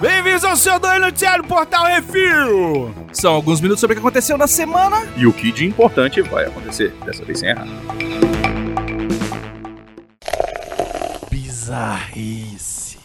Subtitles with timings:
[0.00, 2.94] Bem-vindos ao seu dois noticiário Portal Refil!
[3.12, 5.06] São alguns minutos sobre o que aconteceu na semana.
[5.16, 7.66] E o que de importante vai acontecer, dessa vez sem errar.
[11.30, 12.98] Bizarrice.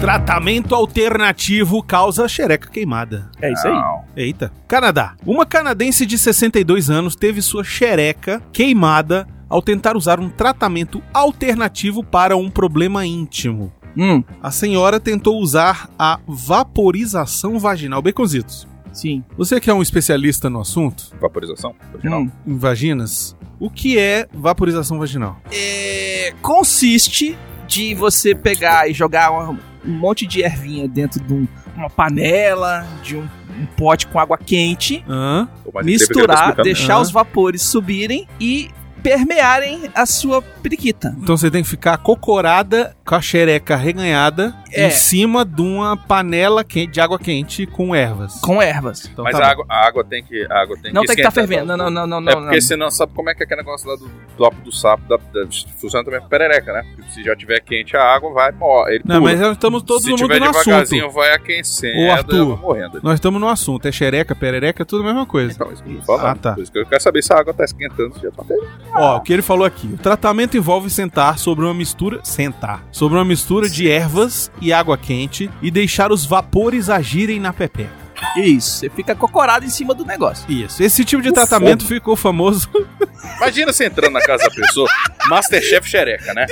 [0.00, 3.30] Tratamento alternativo causa xereca queimada.
[3.42, 3.74] É isso aí.
[4.20, 4.52] Eita.
[4.66, 5.14] Canadá.
[5.24, 12.02] Uma canadense de 62 anos teve sua xereca queimada ao tentar usar um tratamento alternativo
[12.02, 13.72] para um problema íntimo.
[13.96, 18.02] Hum, A senhora tentou usar a vaporização vaginal.
[18.02, 19.24] Baconzitos, sim.
[19.36, 21.74] você que é um especialista no assunto, Vaporização?
[21.94, 22.22] Original.
[22.22, 22.30] Hum.
[22.46, 25.40] em vaginas, o que é vaporização vaginal?
[25.52, 31.88] É, consiste de você pegar e jogar um monte de ervinha dentro de um- uma
[31.90, 37.02] panela, de um, um pote com água quente, tá misturar, explicando, deixar Aham.
[37.02, 38.70] os vapores subirem e
[39.08, 41.14] permearem a sua periquita.
[41.20, 44.86] Então você tem que ficar acocorada com a xereca reganhada É.
[44.86, 48.38] em cima de uma panela quente, de água quente com ervas.
[48.40, 49.06] Com ervas.
[49.10, 50.46] Então Mas tá a água, a água tem que.
[50.50, 51.68] A água tem Não que tem que estar esquentar, fervendo.
[51.68, 51.76] tá?
[51.76, 52.30] Não, não, não, não.
[52.30, 52.60] É não, porque não.
[52.62, 55.16] você não sabe como é que é aquele negócio lá do topo do sapo da,
[55.16, 55.48] da-
[55.80, 56.84] funciona também com perereca, né?
[56.94, 59.30] Porque se já tiver quente a água, vai, ó, ele Não, pula.
[59.30, 60.64] mas nós estamos todo se mundo tiver no assunto.
[60.64, 62.58] devagarzinho, vai aquecendo, Ô, Arthur.
[62.60, 63.00] morrendo.
[63.02, 63.88] Nós estamos no assunto.
[63.88, 65.52] É xereca, perereca, tudo a mesma coisa.
[65.52, 66.26] Então, isso que eu tô falando.
[66.26, 66.52] Ah, tá.
[66.52, 68.68] Por isso que eu quero saber se a água tá esquentando, se já tá fervendo.
[68.98, 69.86] Ó, o que ele falou aqui.
[69.86, 72.20] O tratamento envolve sentar sobre uma mistura.
[72.24, 72.84] Sentar.
[72.90, 78.08] Sobre uma mistura de ervas e água quente e deixar os vapores agirem na pepeca.
[78.36, 80.50] Isso, você fica cocorado em cima do negócio.
[80.50, 80.82] Isso.
[80.82, 82.68] Esse tipo de tratamento ficou famoso.
[83.38, 84.88] Imagina você entrando na casa da pessoa,
[85.28, 86.46] Masterchef xereca, né?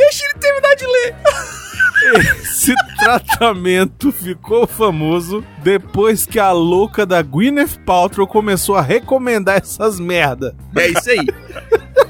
[2.42, 9.98] Esse tratamento ficou famoso depois que a louca da Gwyneth Paltrow começou a recomendar essas
[9.98, 10.54] merda.
[10.76, 11.26] É isso aí.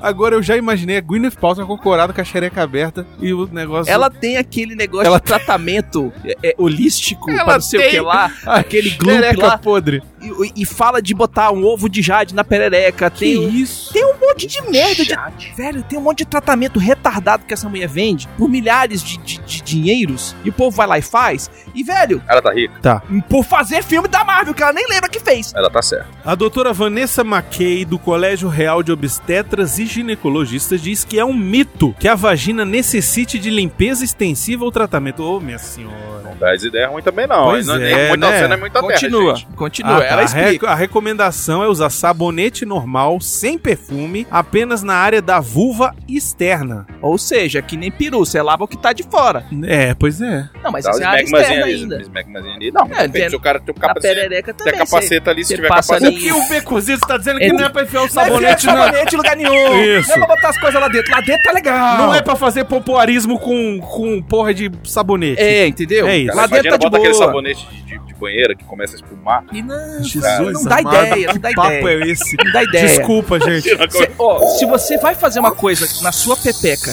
[0.00, 3.92] Agora eu já imaginei a Gwyneth Paltrow cocorada com a xereca aberta e o negócio...
[3.92, 7.90] Ela tem aquele negócio Ela de tratamento é, é, holístico Ela para não sei o
[7.90, 9.58] que lá, A aquele gloop xereca lá.
[9.58, 10.02] podre.
[10.20, 13.10] E, e fala de botar um ovo de jade na perereca.
[13.10, 13.92] Que Tem, isso?
[13.92, 15.04] tem um monte de merda.
[15.36, 19.18] De, velho, tem um monte de tratamento retardado que essa mulher vende por milhares de,
[19.18, 20.34] de, de dinheiros.
[20.44, 21.50] E o povo vai lá e faz.
[21.74, 23.02] E, velho, Ela tá rica, Tá.
[23.28, 25.52] por fazer filme da Marvel, que ela nem lembra que fez.
[25.54, 26.06] ela tá certa.
[26.24, 31.34] A doutora Vanessa McKay, do Colégio Real de Obstetras e Ginecologistas, diz que é um
[31.34, 35.22] mito que a vagina necessite de limpeza extensiva ou tratamento.
[35.22, 36.22] Ô, minha senhora.
[36.24, 37.44] Não dá as ideias ruins também, não.
[37.44, 38.38] Pois não é, nem muita né?
[38.38, 39.56] cena é muita Continua, terra, gente.
[39.56, 39.98] continua.
[40.04, 40.07] Ah.
[40.08, 40.66] Ela a, explica.
[40.66, 46.86] re- a recomendação é usar sabonete normal, sem perfume, apenas na área da vulva externa.
[47.00, 49.44] Ou seja, que nem peru, você lava o que tá de fora.
[49.64, 50.48] É, pois é.
[50.62, 51.96] Não, mas os é a área externa ali, ainda.
[51.96, 52.70] ali.
[52.70, 54.14] Não, É, depende tem- se o cara tem um Na capacete.
[54.14, 54.86] perereca Tem também.
[54.86, 56.04] capacete ali, se tiver capacete.
[56.06, 58.66] ali- O Becozito tá dizendo que É- não é pra enfiar o Não é sabonete,
[58.66, 58.76] não.
[58.76, 59.84] sabonete em lugar nenhum.
[59.98, 60.08] Isso.
[60.08, 61.10] Não é pra botar as coisas lá dentro.
[61.12, 61.98] Lá dentro tá legal.
[61.98, 65.40] Não é pra fazer pompoarismo com, com porra de sabonete.
[65.40, 66.06] É, entendeu?
[66.06, 66.36] É isso.
[66.36, 66.98] Lá dentro tá de boa.
[66.98, 69.44] aquele sabonete de, de- de banheira que começa a espumar.
[69.52, 72.04] E não, Jesus, não dá amado, ideia, não que dá papo ideia.
[72.04, 72.36] é esse?
[72.44, 72.86] Não dá ideia.
[72.88, 73.68] Desculpa, gente.
[73.92, 76.92] Cê- ó, se você vai fazer uma coisa na sua pepeca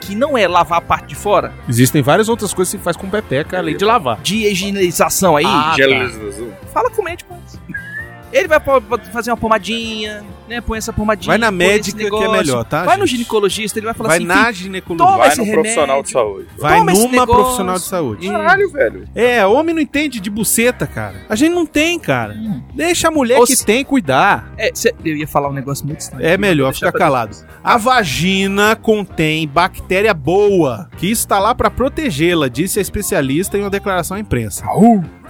[0.00, 2.96] que não é lavar a parte de fora, Existem várias outras coisas que se faz
[2.96, 4.18] com pepeca, além de lavar.
[4.22, 6.52] de higienização aí, Ah, azul.
[6.72, 7.58] fala com o médico antes.
[8.32, 8.58] Ele vai
[9.12, 10.60] fazer uma pomadinha, né?
[10.60, 11.28] Põe essa pomadinha.
[11.32, 13.18] Vai na médica que é melhor, tá, Vai no gente?
[13.18, 14.26] ginecologista, ele vai falar Vai assim.
[14.26, 15.06] na "Filho, ginecologia.
[15.06, 16.12] toma Vai esse no profissional de remédio.
[16.12, 16.46] saúde.
[16.58, 18.28] Vai numa profissional de saúde.
[18.28, 19.04] Caralho, velho.
[19.14, 21.16] É, homem não entende de buceta, cara.
[21.28, 22.36] A gente não tem, cara.
[22.74, 24.52] Deixa a mulher Ou que se- tem cuidar.
[24.56, 26.24] É, cê- eu ia falar um negócio muito estranho.
[26.26, 27.36] É melhor ficar calado.
[27.64, 33.70] A vagina contém bactéria boa, que está lá para protegê-la, disse a especialista em uma
[33.70, 34.64] declaração à imprensa.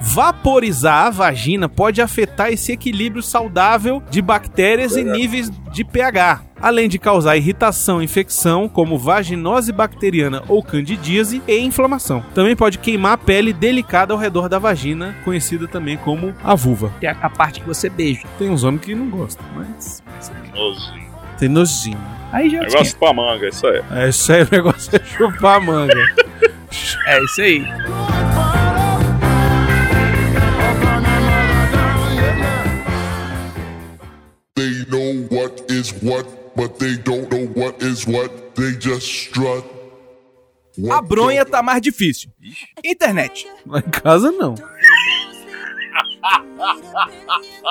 [0.00, 6.88] Vaporizar a vagina pode afetar esse equilíbrio saudável de bactérias e níveis de pH, além
[6.88, 12.24] de causar irritação, infecção, como vaginose bacteriana ou candidíase e inflamação.
[12.34, 16.92] Também pode queimar a pele delicada ao redor da vagina, conhecida também como a vulva.
[17.00, 18.22] Tem a, a parte que você beija.
[18.38, 20.02] Tem uns homens que não gostam, mas
[20.54, 21.08] Nozinho.
[21.38, 21.98] tem nojinho.
[22.32, 23.82] Aí já Negócio pra manga, isso aí.
[23.90, 25.94] É sério, o negócio é chupar a manga.
[27.06, 27.64] É isso aí.
[35.78, 36.26] Is what,
[36.56, 38.30] but they don't know what is what.
[38.54, 39.64] They just strut.
[40.90, 42.30] A bronha tá mais difícil.
[42.84, 43.46] Internet.
[43.66, 44.54] Lá em casa, não.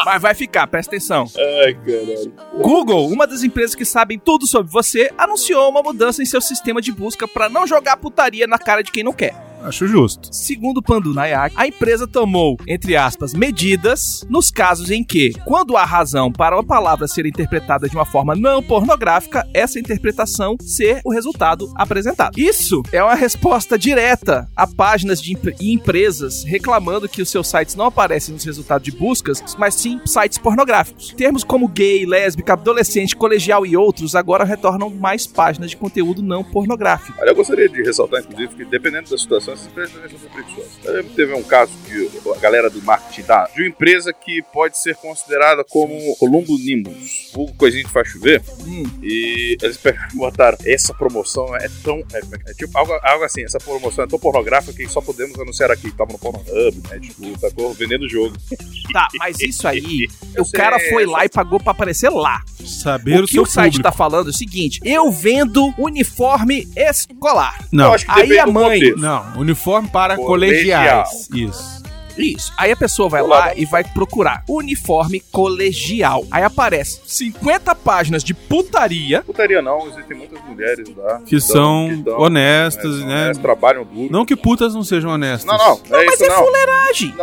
[0.06, 1.26] Mas vai ficar, presta atenção.
[1.38, 2.34] Ai, caralho.
[2.62, 6.82] Google, uma das empresas que sabem tudo sobre você, anunciou uma mudança em seu sistema
[6.82, 9.36] de busca para não jogar putaria na cara de quem não quer.
[9.64, 10.30] Acho justo.
[10.32, 15.84] Segundo Pandu Nayak, a empresa tomou, entre aspas, medidas nos casos em que, quando há
[15.84, 21.12] razão para uma palavra ser interpretada de uma forma não pornográfica, essa interpretação ser o
[21.12, 22.38] resultado apresentado.
[22.40, 27.48] Isso é uma resposta direta a páginas de empre- e empresas reclamando que os seus
[27.48, 31.14] sites não aparecem nos resultados de buscas, mas sim sites pornográficos.
[31.18, 36.44] Termos como gay, lésbica, adolescente, colegial e outros agora retornam mais páginas de conteúdo não
[36.44, 37.18] pornográfico.
[37.20, 40.72] Olha, eu gostaria de ressaltar, inclusive, que dependendo da situação, essas empresas também são preguiçosas.
[40.84, 44.12] Eu lembro que teve um caso que a galera do marketing da de uma empresa
[44.14, 48.84] que pode ser considerada como Columbo Nimbus, vulgo coisinha de faz chover, Hum.
[49.02, 53.44] e eles pegaram e botaram, essa promoção é tão, é, é tipo algo, algo assim,
[53.44, 57.40] essa promoção é tão pornográfica que só podemos anunciar aqui, tava no Pornhub, né, tipo,
[57.40, 58.36] sacou, vendendo o jogo.
[58.94, 62.42] Tá, mas isso aí, Eu o cara sei, foi lá e pagou pra aparecer lá.
[62.66, 63.84] Saber o, o que seu o site público.
[63.84, 67.58] tá falando é o seguinte: eu vendo uniforme escolar.
[67.70, 69.37] Não, acho que Aí a mãe- não.
[69.38, 71.04] Uniforme para Colegial.
[71.06, 71.30] colegiais.
[71.34, 71.77] Isso.
[72.18, 72.52] Isso.
[72.58, 76.26] Aí a pessoa vai lá e vai procurar uniforme colegial.
[76.32, 79.22] Aí aparece 50 páginas de putaria.
[79.24, 81.22] Putaria não, existem muitas mulheres lá.
[81.26, 83.16] Que são tão- honestas, são né?
[83.24, 84.12] honestas, trabalham duro.
[84.12, 85.46] Não que putas não sejam honestas.
[85.46, 86.44] Não, não, não é Mas isso é não.
[86.46, 87.16] fuleiragem.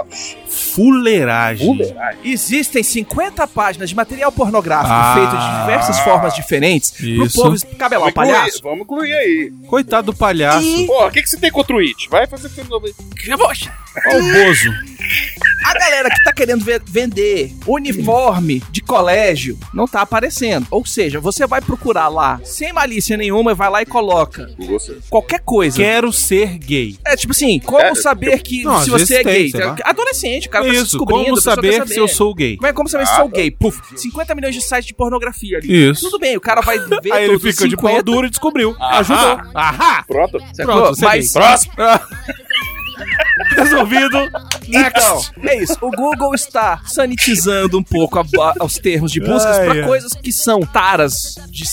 [0.48, 1.66] Fuleiragem.
[1.66, 2.20] Fuleiragem.
[2.24, 5.14] Existem 50 páginas de material pornográfico Ah.
[5.14, 7.42] feito de diversas formas diferentes pro Isso.
[7.42, 8.60] povo cabelar o palhaço.
[8.62, 9.52] vamos incluir aí.
[9.66, 10.66] Coitado do palhaço.
[10.66, 12.08] E- Porra, o que, que você tem contra o It?
[12.08, 12.94] Vai fazer filme novo aí.
[14.06, 14.70] Olha o Bozo.
[15.64, 20.66] A galera que tá querendo ve- vender uniforme de colégio não tá aparecendo.
[20.70, 24.50] Ou seja, você vai procurar lá, sem malícia nenhuma, vai lá e coloca
[25.08, 25.76] qualquer coisa.
[25.76, 26.98] Quero ser gay.
[27.06, 29.60] É tipo assim, como É, saber que Não, se você é tem, gay?
[29.60, 29.76] lá.
[29.84, 31.24] Adolescente, o cara tá se Isso, descobrindo.
[31.24, 32.56] como quer saber se eu sou gay.
[32.56, 33.36] Como é como saber se Ah, sou tá.
[33.36, 33.50] gay?
[33.50, 35.90] Puf, 50 milhões de sites de pornografia ali.
[35.90, 36.02] Isso.
[36.02, 38.70] Tudo bem, o cara vai ver Aí ele fica de pau 50, duro e descobriu.
[38.78, 38.98] Aham.
[38.98, 39.40] Ajudou.
[39.54, 40.04] Ahá!
[40.06, 40.38] Pronto.
[40.54, 40.74] sacou?
[40.74, 41.32] Pronto, você é Mas, gay.
[41.32, 41.72] Próximo.
[43.56, 44.18] Resolvido.
[44.68, 45.76] Então, é isso.
[45.80, 48.24] O Google está sanitizando um pouco a-
[48.60, 51.64] a- os termos de buscas para coisas que são taras de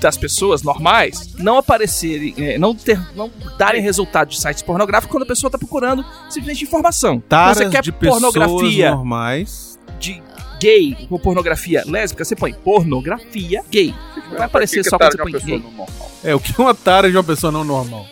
[0.00, 5.22] das pessoas normais não aparecerem, é, não, ter, não darem resultado de sites pornográficos quando
[5.24, 7.20] a pessoa está procurando simplesmente informação.
[7.20, 9.78] Taras Então, você quer de pessoas pornografia normais.
[9.98, 10.22] de
[10.60, 13.94] gay ou pornografia lésbica, você põe pornografia gay.
[14.30, 15.58] Não vai aparecer Que só que quando você põe gay.
[15.58, 15.88] normal?
[16.22, 18.06] É, o que é uma tara de uma pessoa não normal?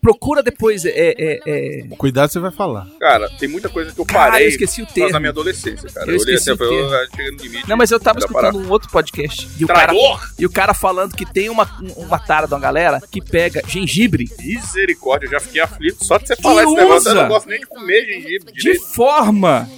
[0.00, 0.84] Procura depois.
[0.84, 1.82] É, é, é...
[1.96, 2.86] Cuidado, você vai falar.
[3.00, 5.18] Cara, tem muita coisa que eu Cara, parei eu esqueci o termo.
[5.20, 6.06] minha adolescência, cara.
[6.10, 6.74] Eu Eu, olhei assim, eu o termo.
[6.74, 7.68] eu chega no limite.
[7.68, 8.56] Não, mas eu tava escutando parar.
[8.56, 9.48] um outro podcast.
[9.58, 9.92] E o cara,
[10.38, 14.26] e o cara falando que tem uma, uma tara de uma galera que pega gengibre
[14.38, 17.08] Misericórdia, eu já fiquei aflito só de você falar esse negócio.
[17.10, 18.84] Eu não gosto nem de comer gengibre de direito.
[18.86, 19.68] forma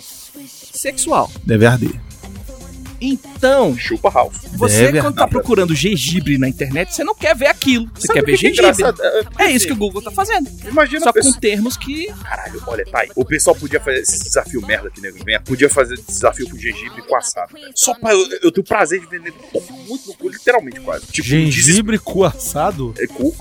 [0.73, 1.31] sexual.
[1.45, 2.08] Deve arder.
[3.01, 4.37] Então, Chupa house.
[4.55, 7.89] você Deve quando tá procurando gengibre na internet, você não quer ver aquilo.
[7.95, 8.83] Você Sabe quer ver que é gengibre.
[8.83, 10.49] É, porque, É isso que o Google tá fazendo.
[10.67, 11.35] Imagina Só pessoa...
[11.35, 12.07] com termos que.
[12.23, 13.11] Caralho, olha, tá aí.
[13.15, 15.39] O pessoal podia fazer esse desafio merda que nego vem.
[15.41, 17.53] Podia fazer esse desafio com gengibre com assado.
[17.53, 17.71] velho.
[17.75, 19.33] Só pra eu, eu ter o prazer de vender
[19.87, 21.07] muito no cu, literalmente quase.
[21.07, 22.95] Tipo, Gengibre cu assado?
[22.99, 23.35] É cu.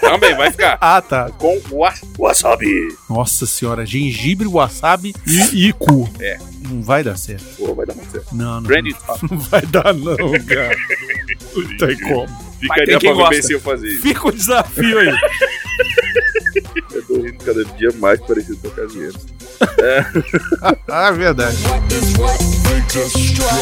[0.00, 0.78] Também vai ficar.
[0.80, 1.30] Ah, tá.
[1.30, 2.88] Com o wa- wasabi.
[3.08, 6.08] Nossa senhora, gengibre, wasabi e, e cu.
[6.20, 6.38] É.
[6.68, 7.44] Não vai dar certo.
[7.56, 8.34] Pô, vai dar muito certo.
[8.34, 8.62] Não, não.
[8.82, 8.96] Brandy
[9.30, 10.76] Não vai dar, não, cara.
[11.54, 12.52] Não tem como.
[12.60, 13.42] Ficaria pra ver gosta.
[13.42, 14.02] se eu fazer isso.
[14.02, 15.08] Fica o desafio aí.
[16.92, 19.18] Eu tô rindo cada dia mais parecido com o casinheiro.
[20.88, 21.56] ah, verdade.
[21.66, 22.38] What is what?
[22.92, 23.52] They strut.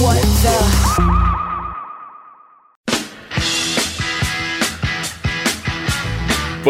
[0.00, 1.19] What the?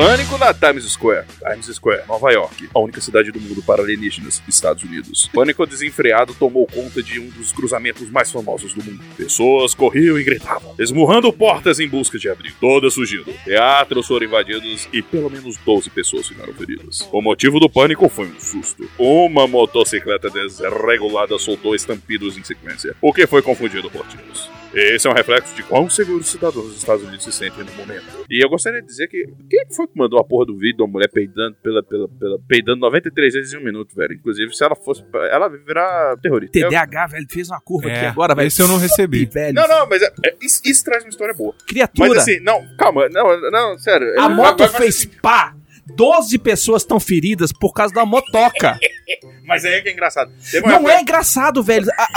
[0.01, 1.27] Pânico na Times Square.
[1.39, 2.71] Times Square, Nova York.
[2.75, 5.29] A única cidade do mundo para alienígenas, Estados Unidos.
[5.31, 9.05] Pânico desenfreado tomou conta de um dos cruzamentos mais famosos do mundo.
[9.15, 12.57] Pessoas corriam e gritavam, esmurrando portas em busca de abrigo.
[12.59, 13.31] Todas fugindo.
[13.45, 17.07] Teatros foram invadidos e pelo menos 12 pessoas ficaram feridas.
[17.13, 18.89] O motivo do pânico foi um susto.
[18.97, 24.49] Uma motocicleta desregulada soltou estampidos em sequência, o que foi confundido por tiros.
[24.73, 27.73] Esse é um reflexo de quão seguros os cidadãos dos Estados Unidos se sentem no
[27.73, 28.05] momento.
[28.31, 30.87] E eu gostaria de dizer que quem foi que mandou a porra do vídeo da
[30.87, 34.15] mulher peidando pela, pela, pela peidando 93 vezes em um minuto, velho?
[34.15, 35.05] Inclusive, se ela fosse.
[35.31, 36.57] Ela virar terrorista.
[36.59, 38.47] Eu- TDAH, velho, fez uma curva aqui É, agora, velho.
[38.47, 39.25] esse eu não recebi.
[39.27, 39.55] Velho.
[39.55, 41.53] Não, não, mas é- é- isso, isso traz uma história boa.
[41.67, 42.09] Criatura.
[42.11, 44.21] Mas assim, não, calma, não, não, sério.
[44.21, 45.55] a moto vai- vai- fez pá.
[45.97, 48.79] 12 pessoas estão feridas por causa da motoca.
[49.47, 50.31] Mas aí é que é engraçado.
[50.65, 51.87] Não é engraçado, velho.
[51.99, 52.09] A, a-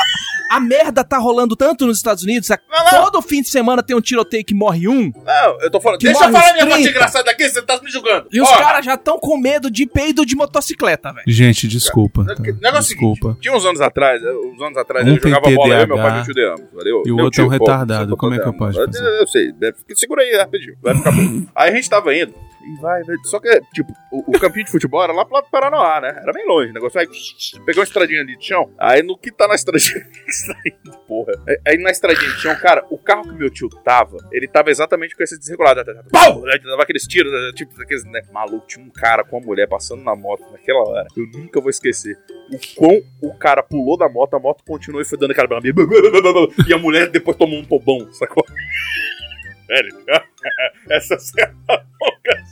[0.51, 2.51] a merda tá rolando tanto nos Estados Unidos.
[2.51, 3.05] a- Não, não.
[3.05, 5.11] Todo fim de semana tem um tiroteio que morre um.
[5.25, 5.99] Não, eu tô falando.
[5.99, 6.89] Deixa eu falar minha parte 30.
[6.91, 8.27] engraçada aqui, você tá me julgando.
[8.31, 11.23] E os caras já estão com medo de peido de motocicleta, velho.
[11.27, 12.23] Gente, desculpa.
[12.23, 12.35] tá?
[12.39, 13.37] Negócio é o seguinte, Desculpa.
[13.41, 15.87] tinha uns anos atrás, eh, uns anos atrás, Um eu jogava tem bola, eu e
[15.87, 17.03] meu TDAH, pai, de ambos, valeu?
[17.07, 18.53] e o Meu outro é um tio, pô, retardado, eu tô como é que eu
[18.53, 19.03] posso eu- fazer?
[19.21, 21.45] Eu sei, deve- segura aí rapidinho, vai ficar bom.
[21.55, 22.33] Aí a gente tava indo,
[22.65, 23.15] e vai, vai.
[23.25, 26.09] Só que, tipo, o, o campinho de futebol era lá pro lado do Paranoá, né?
[26.21, 26.71] Era bem longe.
[26.71, 27.07] O negócio aí
[27.65, 28.71] pegou uma estradinha ali de chão.
[28.77, 30.05] Aí no que tá na estradinha.
[31.07, 31.33] porra.
[31.67, 35.15] Aí- na estradinha de chão, cara, o carro que meu tio tava, ele tava exatamente
[35.15, 35.83] com esse desregulado.
[36.11, 36.45] Pau!
[36.47, 38.21] Aí Dava aqueles tiros, né, tipo, aqueles, né?
[38.31, 41.07] Maluco, tinha um cara com uma mulher passando na moto naquela hora.
[41.17, 42.17] Eu nunca vou esquecer.
[42.51, 45.43] O quão o cara pulou da moto, a moto continuou e foi dando aquela.
[46.67, 48.45] E a mulher depois tomou um tobão, sacou?
[49.67, 49.89] Velho,
[50.89, 51.55] essa cena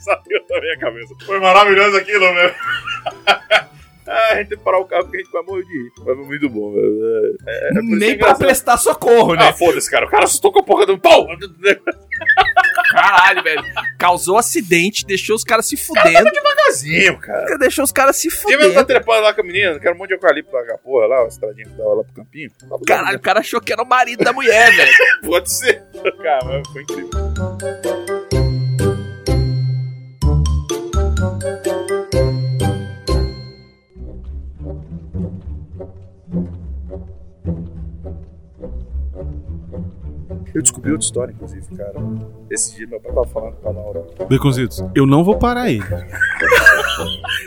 [0.02, 1.14] saiu da minha cabeça.
[1.24, 2.50] Foi maravilhoso aquilo, meu.
[4.04, 5.92] Ah, a gente tem que parar o carro porque a gente vai morrer de rir.
[5.98, 7.36] Mas foi muito bom, velho.
[7.46, 9.48] É, é que é Nem pra prestar socorro, né?
[9.48, 10.06] Ah, foda-se, cara.
[10.06, 11.24] O cara assustou com a porra do pau.
[12.90, 13.62] Caralho, velho.
[13.98, 16.30] Causou acidente, deixou os caras se fudendo.
[16.30, 17.56] Devagarzinho, cara.
[17.58, 18.86] Deixou os caras se Tinha mesmo tá fudendo.
[18.86, 21.06] trepando lá com a menina, que era um monte de eucalipto lá com a porra
[21.06, 22.50] lá, a estradinha que dava lá pro campinho.
[22.86, 24.92] Caralho, o cara achou que era o marido da mulher, velho.
[25.24, 25.80] Pode ser.
[26.20, 27.10] Cara, foi incrível.
[31.22, 31.81] Música
[40.54, 41.94] Eu descobri outra história, inclusive, cara.
[42.50, 44.04] Esse dia meu pai tava falando com a Laura.
[44.28, 45.66] Baconzitos, eu não vou parar.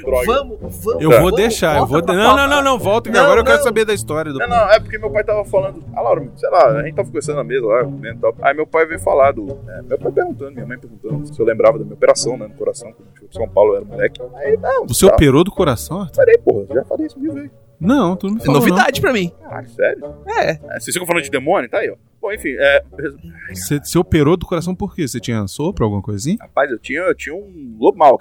[0.04, 0.26] Droga.
[0.26, 1.02] Vamos, vamos.
[1.04, 1.22] Eu Tá.
[1.22, 2.02] vou deixar, eu vou.
[2.04, 3.64] pra Não, não, não, não, volta que Não, agora eu quero não.
[3.64, 4.40] saber da história do.
[4.40, 5.84] Não, não, é porque meu pai tava falando.
[5.96, 8.36] Ah, Laura, sei lá, a gente tava conversando na mesa lá, comendo e tal.
[8.42, 9.58] Aí meu pai veio falar do.
[9.68, 12.54] é, meu pai perguntando, minha mãe perguntando se eu lembrava da minha operação, né, no
[12.56, 14.22] coração, quando eu fui pra São Paulo, eu era moleque.
[14.36, 15.14] Aí, não, Você tá.
[15.14, 16.08] operou do coração?
[16.16, 17.52] Parei, porra, já falei isso mil vezes.
[17.80, 18.60] Não, tu não me É falou.
[18.62, 19.32] novidade pra mim.
[19.42, 20.16] Caralho, sério?
[20.28, 20.50] É.
[20.52, 21.96] É, vocês ficam falando de demônio, tá aí, ó.
[22.22, 22.84] Bom, enfim, é.
[22.92, 23.56] não.
[23.56, 25.08] Você, operou do coração por quê?
[25.08, 26.38] Você tinha sopro, alguma coisinha?
[26.42, 28.20] Rapaz, eu tinha, eu tinha um lobo mal.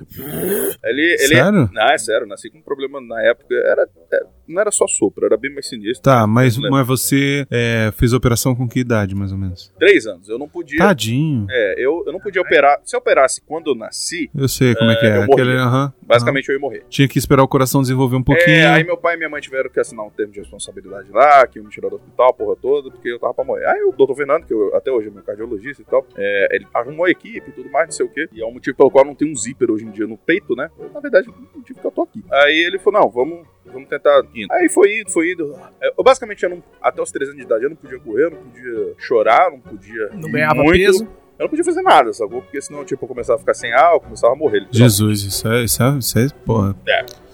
[0.84, 1.18] Ele, ele.
[1.36, 1.70] Sério?
[1.72, 3.54] Não, é sério, nasci com um problema na época.
[3.54, 6.02] Era, é, não era só sopro, era bem mais sinistro.
[6.02, 6.72] Tá, mas, Lembro.
[6.72, 9.72] mas você é, fez a operação com que idade, mais ou menos?
[9.78, 10.28] Três anos.
[10.28, 10.78] Eu não podia.
[10.78, 11.46] Tadinho.
[11.50, 12.80] É, eu, eu não podia operar.
[12.84, 15.16] Se eu operasse quando eu nasci, Eu sei como é, que é.
[15.18, 15.58] eu Aquele, morri.
[15.58, 16.84] aham, basicamente eu ia morrer.
[16.88, 18.48] Tinha que esperar o coração desenvolver um pouquinho.
[18.56, 21.46] É, aí meu pai e minha mãe tiveram que assinar um termo de responsabilidade lá,
[21.46, 23.66] que iam me tirar do hospital, a porra toda, porque eu tava pra morrer.
[23.66, 26.66] Aí o doutor Fernando, que eu, até hoje é meu cardiologista e tal, é, ele
[26.74, 28.28] arrumou a equipe e tudo mais, não sei o quê.
[28.32, 30.54] E é um motivo pelo qual não tem um zíper hoje em dia no peito,
[30.54, 30.70] né?
[30.78, 32.24] Eu, na verdade, o motivo que eu tô aqui.
[32.30, 34.50] Aí ele falou, não, vamos, vamos tentar indo.
[34.52, 35.54] Aí foi indo, foi indo.
[35.80, 38.24] É, Eu basicamente, eu não, até os 3 anos de idade, eu não podia correr,
[38.24, 40.08] eu não podia chorar, não podia...
[40.14, 40.78] Não ganhava muito.
[40.78, 41.08] peso.
[41.38, 42.42] Eu não podia fazer nada, sacou?
[42.42, 44.66] Porque senão, tipo, eu começava a ficar sem ar, eu começava a morrer.
[44.70, 46.76] Jesus, isso é, isso é, isso é, porra.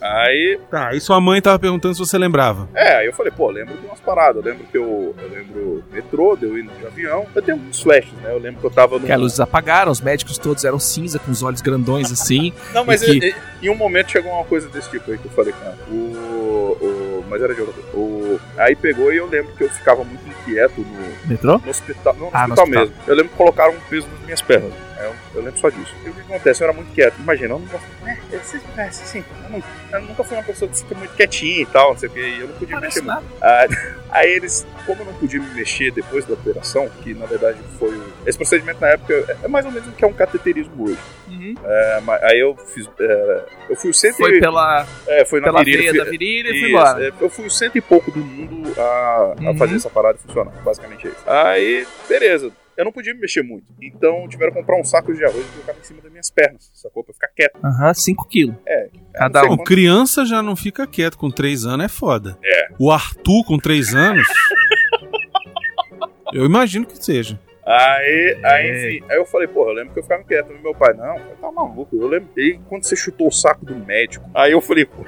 [0.02, 2.66] Aí Tá, aí sua mãe tava perguntando se você lembrava.
[2.74, 4.42] É, aí eu falei, pô, lembro de umas paradas.
[4.42, 7.26] Eu lembro que eu, eu lembro metrô, deu indo de avião.
[7.34, 8.32] Eu tenho uns flashes, né?
[8.32, 9.04] Eu lembro que eu tava no.
[9.04, 12.54] Que a luzes apagaram, os médicos todos eram cinza, com os olhos grandões assim.
[12.72, 15.18] Não, mas e que- e- e- em um momento chegou uma coisa desse tipo aí
[15.18, 15.76] que eu falei ela.
[15.90, 15.94] O.
[15.94, 16.99] o
[17.30, 17.96] mas era de outra coisa.
[17.96, 21.58] O, aí pegou e eu lembro que eu ficava muito inquieto no, Metrô?
[21.58, 22.14] no hospital.
[22.18, 22.82] Não, no Ah, no hospital hospital.
[22.86, 22.94] mesmo.
[23.06, 24.72] Eu lembro que colocaram um peso nas minhas pernas.
[25.00, 25.94] Aí Eu, eu lembro só disso.
[26.04, 26.62] E o que acontece?
[26.62, 27.14] Eu era muito quieto.
[27.18, 27.86] Imagina, eu não gosto.
[28.06, 29.24] É, vocês conhecem, assim.
[29.44, 32.08] Eu, não, eu nunca fui uma pessoa que fica muito quietinha e tal, não sei
[32.08, 32.20] o que.
[32.20, 33.34] E eu não podia Parece mexer muito.
[33.40, 33.60] nada.
[33.70, 37.58] Ah, aí eles, como eu não podia me mexer depois da operação, que na verdade
[37.78, 38.12] foi o.
[38.26, 40.98] Esse procedimento na época é- é mais ou menos o que é um cateterismo hoje.
[41.28, 41.54] Uhum.
[41.64, 42.88] É, aí eu fiz.
[43.00, 44.40] é, eu fui o cento Foi e.
[44.40, 45.90] pela, É, foi na pela virilha.
[45.90, 47.04] fui- da virilha e foi embora.
[47.06, 49.56] é, eu fui o cento e pouco do mundo a, a Uhum.
[49.56, 50.52] fazer essa parada funcionar.
[50.62, 51.22] Basicamente é isso.
[51.26, 52.52] Aí, beleza.
[52.80, 53.66] Eu não podia me mexer muito.
[53.82, 56.70] Então tiveram que comprar um saco de arroz e colocar em cima das minhas pernas.
[56.72, 57.04] Sacou?
[57.04, 57.58] Pra ficar quieto.
[57.62, 58.56] Aham, 5 quilos.
[58.66, 58.88] É.
[59.12, 59.58] Cada um.
[59.58, 62.38] criança já não fica quieto com 3 anos, é foda.
[62.42, 62.68] É.
[62.78, 64.26] O Arthur com 3 anos.
[66.32, 67.38] eu imagino que seja.
[67.64, 68.96] Aí, aí, É.
[68.96, 70.48] enfim, aí eu falei, porra, eu lembro que eu ficava quieto.
[70.62, 71.94] Meu pai, não, tá maluco.
[71.94, 72.28] Eu lembro.
[72.36, 75.04] E quando você chutou o saco do médico, aí eu falei, pô,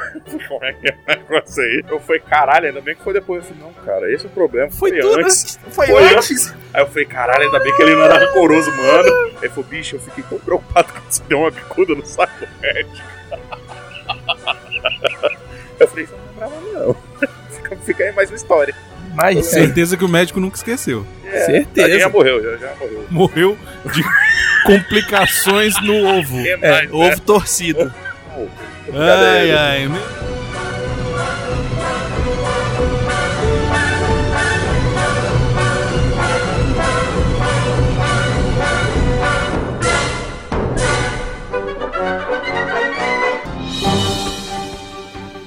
[0.49, 1.83] como é que é o negócio aí?
[1.89, 3.49] Eu falei, caralho, ainda bem que foi depois.
[3.49, 4.71] Eu falei, não, cara, esse é o problema.
[4.71, 5.59] Foi tudo antes.
[5.71, 6.55] Foi, Foi antes.
[6.75, 9.33] Aí eu falei, caralho, ainda bem que ele não era rancoroso, mano.
[9.43, 12.61] Aí falou, bicho, eu fiquei tão preocupado quando você deu uma bicuda no saco do
[12.61, 12.97] médico.
[15.81, 16.97] Eu falei, isso eu não lembrava, não.
[17.51, 18.75] Fica, fica aí mais uma história.
[19.15, 21.07] Mas Certeza que o médico nunca esqueceu.
[21.25, 21.99] É, Certeza.
[21.99, 23.07] Já morreu, já, já morreu.
[23.11, 23.59] Morreu
[23.93, 24.03] de
[24.65, 26.39] complicações no ovo.
[26.41, 26.97] É, é, mais, né?
[26.97, 27.93] ovo torcido.
[28.35, 28.49] Pô,
[28.89, 29.87] obrigado Ai, aí.
[29.87, 30.32] ai.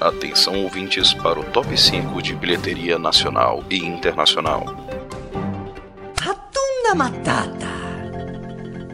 [0.06, 4.64] Atenção ouvintes para o top 5 de bilheteria nacional e internacional.
[6.20, 7.66] Ratunda Matata.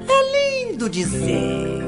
[0.08, 1.82] É lindo dizer.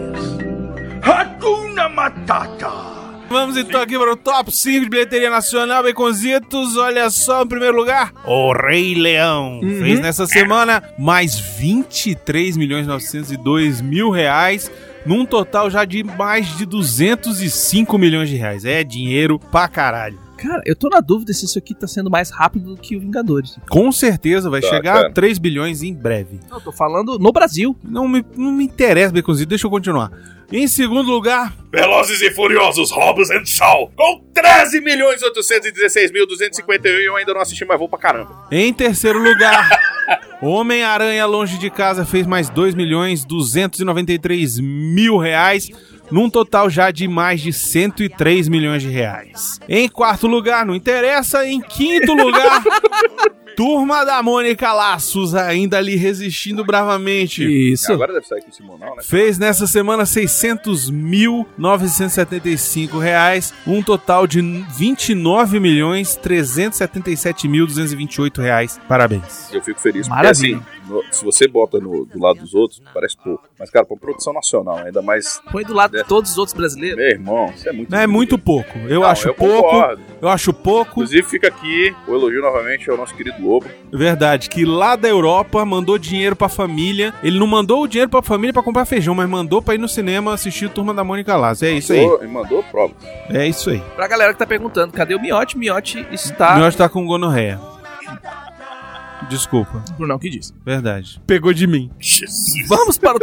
[3.31, 6.77] Vamos então aqui para o top 5 de bilheteria nacional, Baconzitos.
[6.77, 9.61] Olha só, em primeiro lugar, O Rei Leão.
[9.61, 14.71] Fez nessa semana mais 23 milhões e 902 mil reais.
[15.05, 18.65] Num total já de mais de 205 milhões de reais.
[18.65, 20.19] É dinheiro pra caralho.
[20.37, 23.01] Cara, eu tô na dúvida se isso aqui tá sendo mais rápido do que o
[23.01, 23.57] Vingadores.
[23.71, 25.13] Com certeza vai Tá, chegar a cara.
[25.13, 26.39] 3 bilhões em breve.
[26.51, 27.75] Eu tô falando no Brasil.
[27.83, 30.11] Não me, não me interessa, Beconzito, deixa eu continuar.
[30.53, 36.93] Em segundo lugar, Velozes e Furiosos, Hobbs and Shaw, com 13 milhões 816 mil 251
[37.01, 38.47] e eu ainda não assisti, mas vou pra caramba.
[38.53, 39.69] em terceiro lugar,
[40.43, 45.71] Homem-Aranha Longe de Casa fez mais 2 milhões 293 mil reais,
[46.11, 49.59] num total já de mais de 103 milhões de reais.
[49.69, 51.47] Em quarto lugar, não interessa.
[51.47, 52.63] Em quinto lugar,
[53.57, 57.45] Turma da Mônica Laços, ainda ali resistindo bravamente.
[57.73, 57.93] Isso.
[57.93, 59.03] Agora deve sair com o Simonal, né?
[59.03, 60.05] Fez nessa semana
[61.59, 68.81] 600.975 reais, um total de 29 milhões 377 mil 228 reais.
[68.89, 69.53] Parabéns.
[69.53, 70.59] Eu fico feliz, porque Maravilha.
[70.59, 73.49] assim, no- se você bota no- do lado dos outros, parece pouco.
[73.59, 75.41] Mas, cara, pra uma produção nacional, ainda mais.
[75.51, 76.97] Põe do lado de todos os outros brasileiros.
[76.99, 77.91] Meu irmão, isso é muito.
[77.91, 78.79] Não é muito pouco.
[78.89, 79.63] Eu Não, acho eu pouco.
[79.71, 80.03] concordo.
[80.21, 80.91] Eu acho pouco.
[80.93, 83.67] Inclusive, fica aqui o elogio novamente ao nosso querido Lobo.
[83.93, 87.13] Verdade, que lá da Europa mandou dinheiro pra família.
[87.23, 89.89] Ele não mandou o dinheiro pra família pra comprar feijão, mas mandou pra ir no
[89.89, 91.63] cinema assistir Turma da Mônica Laços.
[91.63, 92.07] É isso aí.
[92.07, 92.95] Mandou- mandou prova.
[93.31, 93.81] É isso aí.
[93.95, 95.57] Pra galera que tá perguntando, cadê o Miote?
[95.59, 96.55] Miote está.
[96.55, 97.61] O Miotti tá com gonorreia.
[99.29, 100.53] Desculpa, Brunão que disse.
[100.65, 101.21] verdade.
[101.27, 101.91] Pegou de mim.
[101.99, 102.69] Jesus.
[102.69, 103.21] Vamos para o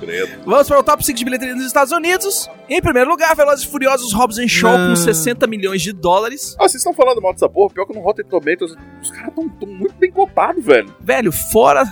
[0.00, 0.42] Credo.
[0.44, 2.48] Vamos para o top 5 de bilheteria nos Estados Unidos.
[2.68, 4.90] Em primeiro lugar, Velozes e Furiosos Hobbs and Shaw Não.
[4.90, 6.54] com 60 milhões de dólares.
[6.58, 7.72] Ah, vocês estão falando mal dessa porra?
[7.74, 10.94] Pior que no Rotten Tomatoes, os caras estão muito bem cotados, velho.
[11.00, 11.84] Velho, fora.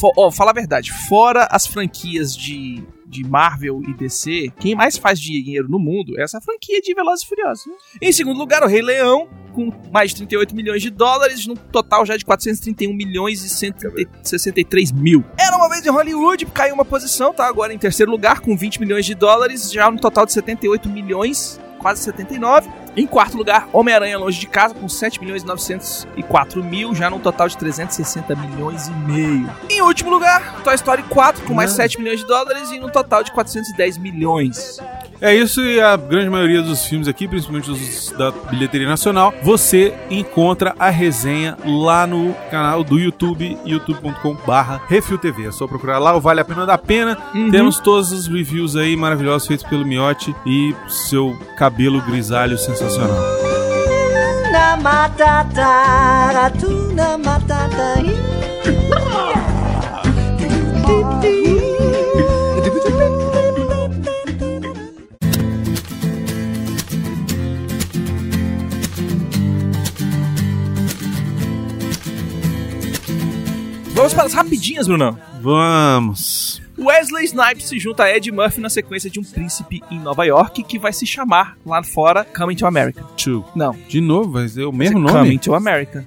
[0.00, 0.92] fo- Ó, fala a verdade.
[1.08, 6.22] Fora as franquias de, de Marvel e DC, quem mais faz dinheiro no mundo é
[6.22, 7.66] essa franquia de Velozes e Furiosos.
[7.66, 7.72] né?
[8.02, 12.04] Em segundo lugar, o Rei Leão, com mais de 38 milhões de dólares, num total
[12.04, 15.24] já de 431 milhões e 163 mil.
[15.38, 18.80] Era uma vez em Hollywood, caiu uma posição, tá agora em terceiro lugar, com 20
[18.80, 22.68] milhões de dólares, já no total de 78 milhões, quase 79.
[22.96, 27.20] Em quarto lugar, Homem-Aranha Longe de Casa, com 7 milhões e 904 mil, já num
[27.20, 29.48] total de 360 milhões e meio.
[29.70, 31.76] Em último lugar, Toy Story 4, com mais Não.
[31.76, 34.80] 7 milhões de dólares e num total de 410 milhões.
[35.20, 39.94] É isso e a grande maioria dos filmes aqui, principalmente os da bilheteria nacional, você
[40.10, 45.46] encontra a resenha lá no canal do YouTube, youtube.com/barra RefilTV.
[45.46, 47.18] É só procurar lá, o Vale a Pena da Pena.
[47.34, 47.50] Uhum.
[47.50, 53.48] Temos todos os reviews aí maravilhosos feitos pelo Miotti e seu cabelo grisalho sensacional.
[54.48, 55.68] Hakuna Matata,
[57.24, 58.37] Matata.
[73.98, 75.18] Vamos para as rapidinhas, Brunão.
[75.40, 76.62] Vamos.
[76.78, 80.62] Wesley Snipes se junta a Ed Murphy na sequência de um príncipe em Nova York
[80.62, 83.02] que vai se chamar lá fora Coming to America.
[83.16, 83.44] Two.
[83.56, 83.76] Não.
[83.88, 85.38] De novo, vai ser o mesmo Coming nome?
[85.40, 86.06] to America.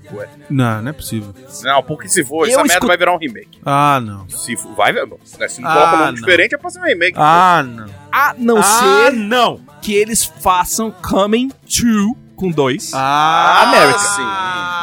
[0.50, 1.36] Não, não é possível.
[1.64, 3.60] Não, porque se for, essa merda vai virar um remake.
[3.66, 4.30] Ah, não.
[4.30, 5.02] Se for, vai, né,
[5.50, 6.14] Se não Ah, coloca nome não.
[6.14, 7.18] diferente, é pra ser um remake.
[7.18, 7.88] Ah, não.
[8.10, 9.60] A não ah, ser não.
[9.82, 12.92] que eles façam Coming to com dois.
[12.94, 14.00] Ah, América.
[14.00, 14.22] sim.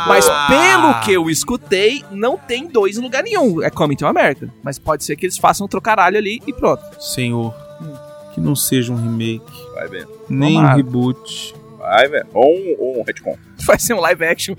[0.08, 0.46] Mas Boa.
[0.46, 3.60] pelo que eu escutei, não tem dois em lugar nenhum.
[3.62, 4.48] É Coming to America.
[4.62, 6.82] Mas pode ser que eles façam um trocaralho ali e pronto.
[7.02, 7.52] Senhor,
[8.32, 9.44] que não seja um remake,
[9.74, 10.08] Vai, velho.
[10.28, 11.54] nem um reboot.
[11.76, 12.26] Vai, velho.
[12.32, 13.36] Ou um, ou um retcon.
[13.66, 14.54] Vai ser um live action.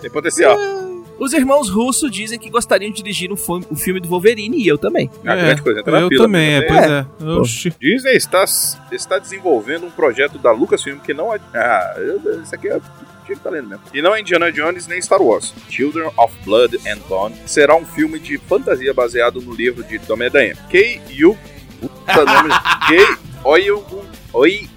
[0.00, 0.56] Tem potencial.
[1.20, 4.66] Os irmãos Russo dizem que gostariam de dirigir um filme, um filme do Wolverine e
[4.66, 5.10] eu também.
[5.22, 6.66] A grande coisa eu fila, também, é, né?
[6.66, 7.32] pois é.
[7.32, 7.74] Oxi.
[7.78, 8.42] Disney está,
[8.90, 11.38] está desenvolvendo um projeto da Lucasfilm que não é.
[11.54, 11.94] Ah,
[12.42, 12.80] isso aqui é.
[13.26, 13.84] Tinha que tá lendo mesmo.
[13.92, 15.52] E não é Indiana Jones nem Star Wars.
[15.68, 20.30] Children of Blood and Bone será um filme de fantasia baseado no livro de Tommy
[20.30, 20.54] Dayan.
[20.70, 21.36] Kei Yu.
[21.80, 22.48] Puta nome.
[22.88, 23.06] Kei
[23.44, 24.04] Oyegun.
[24.32, 24.70] Oi.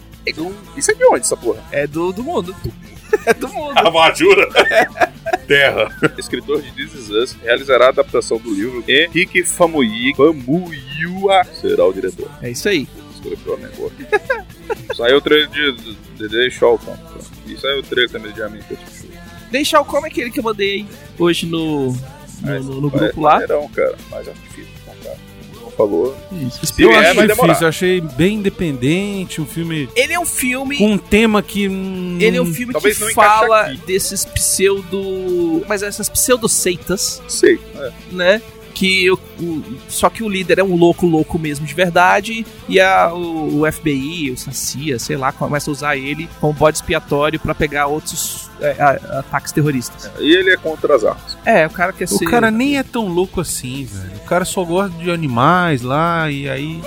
[0.75, 1.63] Isso é de onde essa porra?
[1.71, 2.53] É do, do mundo.
[3.27, 3.77] É do mundo.
[3.77, 4.49] Armadura.
[5.37, 5.89] Terra.
[6.17, 11.85] Escritor de This Is Us realizará a adaptação do livro e Kiki Famui Famuyua será
[11.85, 12.29] o diretor.
[12.41, 12.87] É isso aí.
[13.15, 13.95] Escreveu a negócio.
[14.95, 16.97] Saiu o trailer de The Shawton.
[17.47, 19.09] E saiu o trailer também de Show.
[19.51, 20.85] Deixar o como é aquele que eu mandei
[21.19, 21.91] hoje no,
[22.41, 23.33] no, no- no grupo lá.
[23.33, 23.95] maneirão, cara.
[24.09, 24.33] Mas é
[25.75, 26.15] falou.
[26.31, 26.65] Isso.
[26.65, 30.77] Se Eu vier, acho difícil, eu achei bem independente, um filme Ele é um filme.
[30.77, 31.67] com um tema que...
[31.67, 35.63] hum, Ele é um filme que fala desses pseudo.
[35.67, 37.59] Mas essas pseudo-seitas, Sei.
[37.75, 37.91] É.
[38.11, 38.41] né?
[38.73, 42.45] Que o, o- só que o líder é um louco, louco mesmo de verdade.
[42.67, 46.77] E a, o, o FBI, o SACIA, sei lá, começa a usar ele como bode
[46.77, 50.09] expiatório pra pegar outros é, a- ataques terroristas.
[50.19, 51.37] E ele é contra as armas.
[51.45, 52.25] É, o cara quer O ser.
[52.25, 54.15] cara nem é tão louco assim, velho.
[54.17, 56.81] O cara só gosta de animais lá e aí.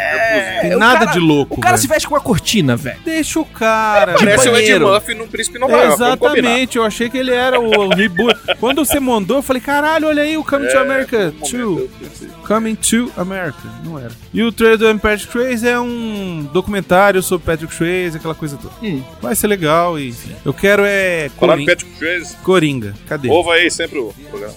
[0.00, 1.54] É, Tem o nada cara- de louco.
[1.56, 1.82] O cara velho.
[1.82, 2.98] se veste com uma cortina, velho.
[3.04, 4.14] Deixa o cara.
[4.14, 4.78] Parece o Ed.
[4.80, 5.84] Murphy num Príncipe Nova.
[5.84, 8.34] Exatamente, eu achei que ele era o, o reboot.
[8.58, 11.50] Quando você mandou, eu falei, caralho, olha aí o Coming to É, America por um
[11.50, 11.62] 2.
[11.64, 12.28] momento eu pensei.
[12.46, 14.10] Coming to America, não era.
[14.32, 18.74] E o trailer do Patrick Swayze é um documentário sobre Patrick Swayze, aquela coisa toda.
[18.82, 19.02] Hum.
[19.22, 20.14] Vai ser legal e.
[20.44, 21.72] Eu quero é em Coringa.
[21.72, 22.94] Patrick Swayze, Coringa.
[23.08, 23.28] Cadê?
[23.28, 24.54] ouva aí sempre o programa.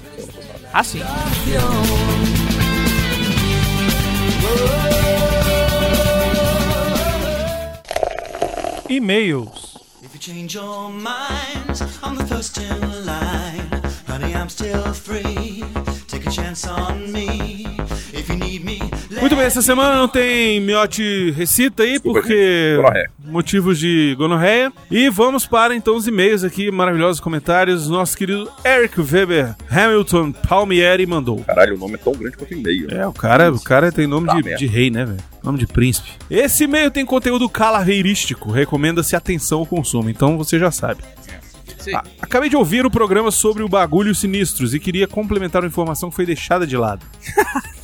[0.73, 1.01] Ah, sim.
[8.89, 9.77] E-mails.
[10.01, 13.81] If you change your mind, I'm the first in line.
[14.07, 15.63] Honey, I'm still free.
[16.33, 17.65] Take a chance on me.
[18.11, 18.79] If you need me,
[19.19, 22.77] Muito bem, essa semana não tem miote recita aí, Desculpa, porque
[23.25, 24.71] motivos de gonorreia.
[24.89, 27.87] E vamos para então os e-mails aqui, maravilhosos comentários.
[27.87, 31.39] Nosso querido Eric Weber Hamilton Palmieri mandou.
[31.43, 32.89] Caralho, o nome é tão grande quanto e-mail.
[32.89, 35.19] É, o cara, o cara tem nome Tá de, de rei, né, velho?
[35.43, 36.09] Nome de príncipe.
[36.29, 38.51] Esse e-mail tem conteúdo calaveirístico.
[38.51, 41.03] Recomenda-se atenção ao consumo, então você já sabe.
[41.93, 46.09] Ah, acabei de ouvir o programa sobre o bagulho sinistros e queria complementar uma informação
[46.09, 47.05] que foi deixada de lado.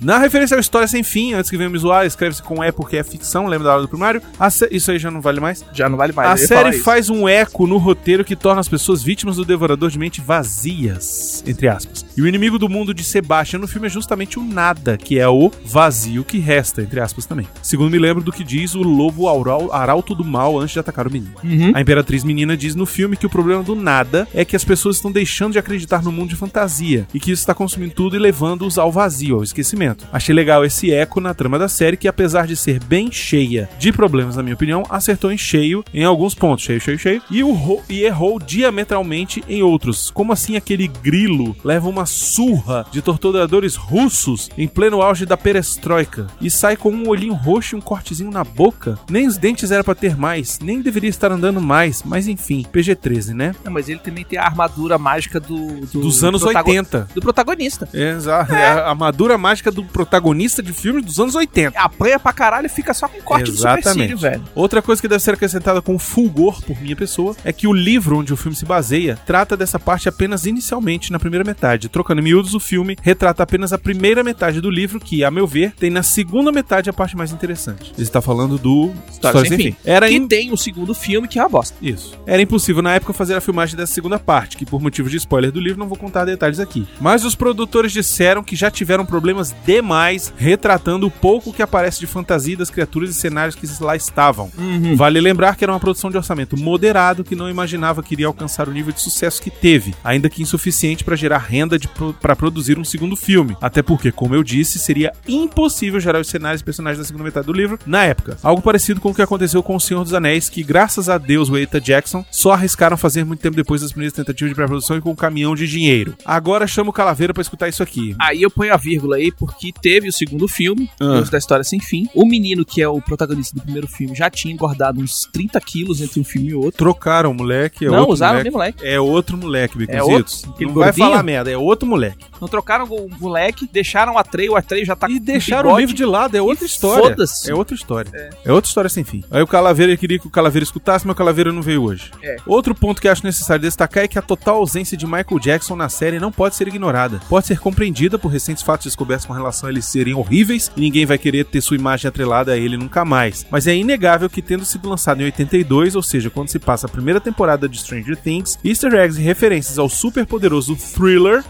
[0.00, 2.96] Na referência ao História Sem Fim, antes que venha me zoar, escreve-se com E porque
[2.96, 4.22] é ficção, lembra da aula do primário?
[4.48, 5.64] Sé- Isso aí já não vale mais?
[5.72, 6.28] Já não vale mais.
[6.30, 9.98] a série faz um eco no roteiro que torna as pessoas vítimas do devorador de
[9.98, 12.06] mente vazias, entre aspas.
[12.16, 15.28] E o inimigo do mundo de Sebastian no filme é justamente o nada, que é
[15.28, 17.46] o vazio que resta, entre aspas também.
[17.60, 21.08] Segundo me lembro do que diz o lobo aural- arauto do mal antes de atacar
[21.08, 21.34] o menino.
[21.42, 21.72] Uhum.
[21.74, 24.96] A Imperatriz Menina diz no filme que o problema do nada é que as pessoas
[24.96, 28.18] estão deixando de acreditar no mundo de fantasia e que isso está consumindo tudo e
[28.18, 29.87] levando-os ao vazio, ao esquecimento.
[30.12, 33.92] Achei legal esse eco na trama da série que, apesar de ser bem cheia de
[33.92, 37.80] problemas, na minha opinião, acertou em cheio em alguns pontos, cheio, cheio, cheio, e, o
[37.88, 40.10] e errou diametralmente em outros.
[40.10, 46.26] Como assim aquele grilo leva uma surra de torturadores russos em pleno auge da perestroika
[46.40, 48.98] e sai com um olhinho roxo e um cortezinho na boca?
[49.10, 53.34] Nem os dentes era pra ter mais, nem deveria estar andando mais, mas enfim, PG-13,
[53.34, 53.54] né?
[53.64, 55.80] Não, mas ele também tem a armadura mágica do.
[55.86, 57.08] do Dos anos protago- 80.
[57.14, 57.88] Do protagonista.
[57.92, 61.78] Exato, é a armadura mágica do protagonista de filmes dos anos 80.
[61.78, 64.42] Apanha pra caralho e fica só com corte do supercílio, velho.
[64.54, 68.18] Outra coisa que deve ser acrescentada com fulgor por minha pessoa é que o livro
[68.18, 71.88] onde o filme se baseia trata dessa parte apenas inicialmente na primeira metade.
[71.88, 75.46] Trocando em miúdos, o filme retrata apenas a primeira metade do livro, que, a meu
[75.46, 77.92] ver, tem na segunda metade a parte mais interessante.
[77.96, 79.76] Ele está falando do História Sem Fim.
[79.84, 81.76] Era Que im- tem o segundo filme, que é uma bosta.
[81.80, 82.18] Isso.
[82.26, 85.52] Era impossível na época fazer a filmagem dessa segunda parte, que por motivo de spoiler
[85.52, 86.86] do livro não vou contar detalhes aqui.
[87.00, 92.06] Mas os produtores disseram que já tiveram problemas demais retratando o pouco que aparece de
[92.06, 94.50] fantasia das criaturas e cenários que lá estavam.
[94.96, 98.66] Vale lembrar que era uma produção de orçamento moderado que não imaginava que iria alcançar
[98.66, 101.78] o nível de sucesso que teve, ainda que insuficiente para gerar renda
[102.18, 103.58] para produzir um segundo filme.
[103.60, 107.46] Até porque, como eu disse, seria impossível gerar os cenários e personagens da segunda metade
[107.46, 108.38] do livro na época.
[108.42, 111.50] Algo parecido com o que aconteceu com O Senhor dos Anéis, que graças a Deus
[111.50, 115.02] o Eita Jackson só arriscaram fazer muito tempo depois das primeiras tentativas de pré-produção e
[115.02, 116.16] com um caminhão de dinheiro.
[116.24, 118.16] Agora chamo o Calaveira pra escutar isso aqui.
[118.18, 121.20] Aí eu ponho a vírgula aí, porque teve o segundo filme, Ah.
[121.30, 122.08] Da História Sem Fim.
[122.14, 126.00] O menino, que é o protagonista do primeiro filme, já tinha engordado uns 30 quilos
[126.00, 126.72] entre um filme e outro.
[126.78, 128.44] Trocaram o moleque, é Não, outro usaram o moleque.
[128.44, 128.86] mesmo moleque.
[128.86, 130.44] É outro moleque, É Bicuzitos.
[130.48, 131.08] Aquele Não vai gordinho?
[131.10, 132.24] falar merda, é outro moleque.
[132.40, 135.94] Não trocaram o moleque, deixaram o Atreio, o Atreio já tá E deixaram o livro
[135.94, 137.02] de lado, é outra história.
[137.10, 137.50] foda-se.
[137.50, 138.30] É outra história.
[138.44, 138.52] É.
[138.52, 139.24] outra história sem fim.
[139.30, 142.10] Aí o Calaveira queria que o Calaveira escutasse, mas o Calaveira não veio hoje.
[142.22, 142.36] É.
[142.46, 145.88] Outro ponto que acho necessário destacar é que a total ausência de Michael Jackson na
[145.88, 147.20] série não pode ser ignorada.
[147.28, 151.06] Pode ser compreendida por recentes fatos descobertos com relação a eles serem horríveis e ninguém
[151.06, 153.46] vai querer ter sua imagem atrelada a ele nunca mais.
[153.50, 156.90] Mas é inegável que tendo sido lançado em 82, ou seja, quando se passa a
[156.90, 161.42] primeira temporada de Stranger Things, easter eggs e referências ao super poderoso Thriller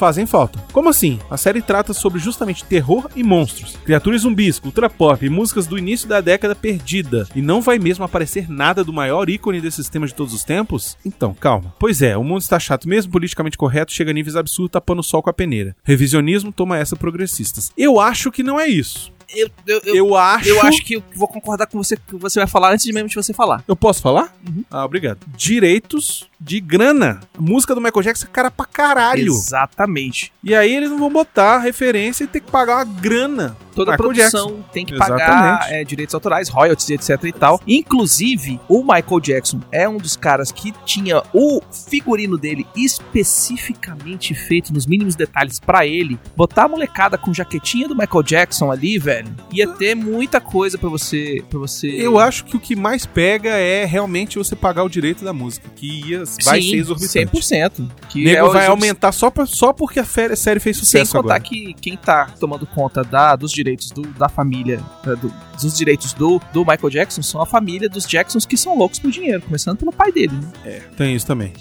[0.00, 0.58] fazem falta.
[0.72, 1.18] Como assim?
[1.28, 5.76] A série trata sobre justamente terror e monstros, criaturas zumbis, cultura pop e músicas do
[5.76, 7.28] início da década perdida.
[7.36, 10.96] E não vai mesmo aparecer nada do maior ícone desse sistema de todos os tempos?
[11.04, 11.74] Então, calma.
[11.78, 15.04] Pois é, o mundo está chato mesmo, politicamente correto, chega a níveis absurdos tapando o
[15.04, 15.76] sol com a peneira.
[15.84, 17.72] Revisionismo toma essa progressistas.
[17.76, 19.12] Eu acho que não é isso.
[19.34, 20.48] Eu, eu, eu, Eu acho.
[20.48, 23.08] eu acho que eu vou concordar com você que você vai falar antes de mesmo
[23.08, 23.62] de você falar.
[23.68, 24.34] Eu posso falar?
[24.70, 25.18] Ah, obrigado.
[25.36, 27.20] Direitos de grana.
[27.38, 29.32] A música do Michael Jackson é cara pra caralho.
[29.32, 30.32] Exatamente.
[30.42, 33.56] E aí eles não vão botar referência e ter que pagar uma grana.
[33.74, 34.64] Toda Michael produção Jackson.
[34.72, 35.26] tem que Exatamente.
[35.26, 37.60] pagar é, direitos autorais, royalties, etc e tal.
[37.66, 44.72] Inclusive, o Michael Jackson é um dos caras que tinha o figurino dele especificamente feito
[44.72, 46.18] nos mínimos detalhes pra ele.
[46.36, 49.34] Botar a molecada com jaquetinha do Michael Jackson ali, velho, velho.
[49.52, 51.42] Ia ter muita coisa pra você.
[51.48, 51.88] Pra você...
[51.88, 55.68] Eu acho que o que mais pega é realmente você pagar o direito da música,
[55.76, 57.36] que ia, vai Sim, ser exorbitante.
[57.36, 57.88] 100%.
[58.08, 61.36] Que nego é vai aumentar só, pra- só porque a série fez Sem sucesso contar
[61.36, 61.40] agora.
[61.48, 66.12] que quem tá tomando conta da, dos direitos do- da família, da- do- dos direitos
[66.14, 69.78] do, do Michael Jackson, são a família dos Jacksons que são loucos por dinheiro, começando
[69.78, 70.32] pelo pai dele.
[70.64, 70.80] Né?
[70.96, 71.52] Tem isso também.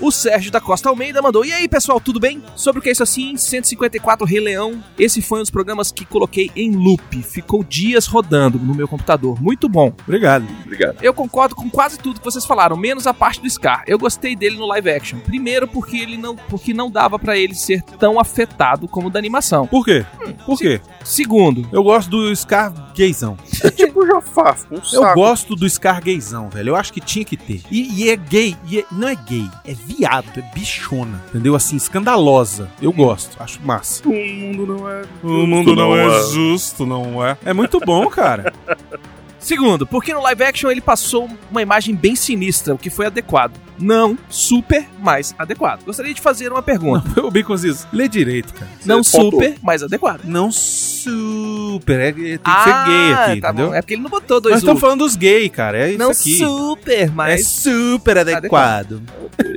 [0.00, 2.42] O Sérgio da Costa Almeida mandou: E aí, pessoal, tudo bem?
[2.56, 3.36] Sobre o que é isso assim?
[3.36, 4.82] 154 Rei Leão.
[4.98, 7.01] Esse foi um dos programas que coloquei em loop.
[7.22, 9.40] Ficou dias rodando no meu computador.
[9.40, 9.92] Muito bom.
[10.02, 10.46] Obrigado.
[10.64, 10.96] Obrigado.
[11.02, 13.84] Eu concordo com quase tudo que vocês falaram, menos a parte do Scar.
[13.86, 15.18] Eu gostei dele no live action.
[15.20, 19.18] Primeiro porque ele não, porque não dava pra ele ser tão afetado como o da
[19.18, 19.66] animação.
[19.66, 20.04] Por quê?
[20.44, 20.80] Por quê?
[21.04, 23.36] Segundo, Eu gosto do Scar gaysão.
[23.76, 25.14] tipo o Jafar, um Eu saco.
[25.14, 26.70] gosto do Scar gaysão, velho.
[26.70, 27.62] Eu acho que tinha que ter.
[27.70, 28.56] E, e é gay.
[28.68, 29.48] E é- não é gay.
[29.64, 30.26] É viado.
[30.36, 31.22] É bichona.
[31.28, 31.54] Entendeu?
[31.54, 32.70] Assim, escandalosa.
[32.80, 33.36] Eu gosto.
[33.42, 34.02] Acho massa.
[34.08, 35.02] O mundo não é.
[35.22, 37.36] O mundo não é justo, não é?
[37.44, 38.52] É muito bom, cara.
[39.42, 43.52] Segundo, porque no live action ele passou uma imagem bem sinistra, o que foi adequado.
[43.78, 45.82] Não super, mas adequado.
[45.84, 47.20] Gostaria de fazer uma pergunta.
[47.20, 48.70] o Baconzitos, lê direito, cara.
[48.86, 49.42] Não, Você pontuou.
[49.42, 50.20] super, mas adequado.
[50.24, 51.98] Não super.
[51.98, 53.68] É, tem que ser gay aqui, tá entendeu?
[53.70, 53.74] bom.
[53.74, 55.76] É porque ele não botou dois Nós estamos falando dos gays, cara.
[55.78, 56.38] É isso Não aqui.
[56.38, 59.02] super, É mas super adequado.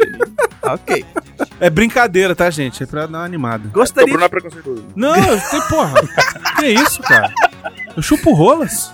[0.63, 1.05] ok.
[1.59, 2.81] É brincadeira, tá, gente?
[2.81, 3.69] É pra dar uma animada.
[3.71, 4.85] Gostaria Bruno é preconceituoso.
[4.95, 5.93] Não, tem porra.
[6.59, 7.31] que isso, cara?
[7.95, 8.91] Eu chupo rolas.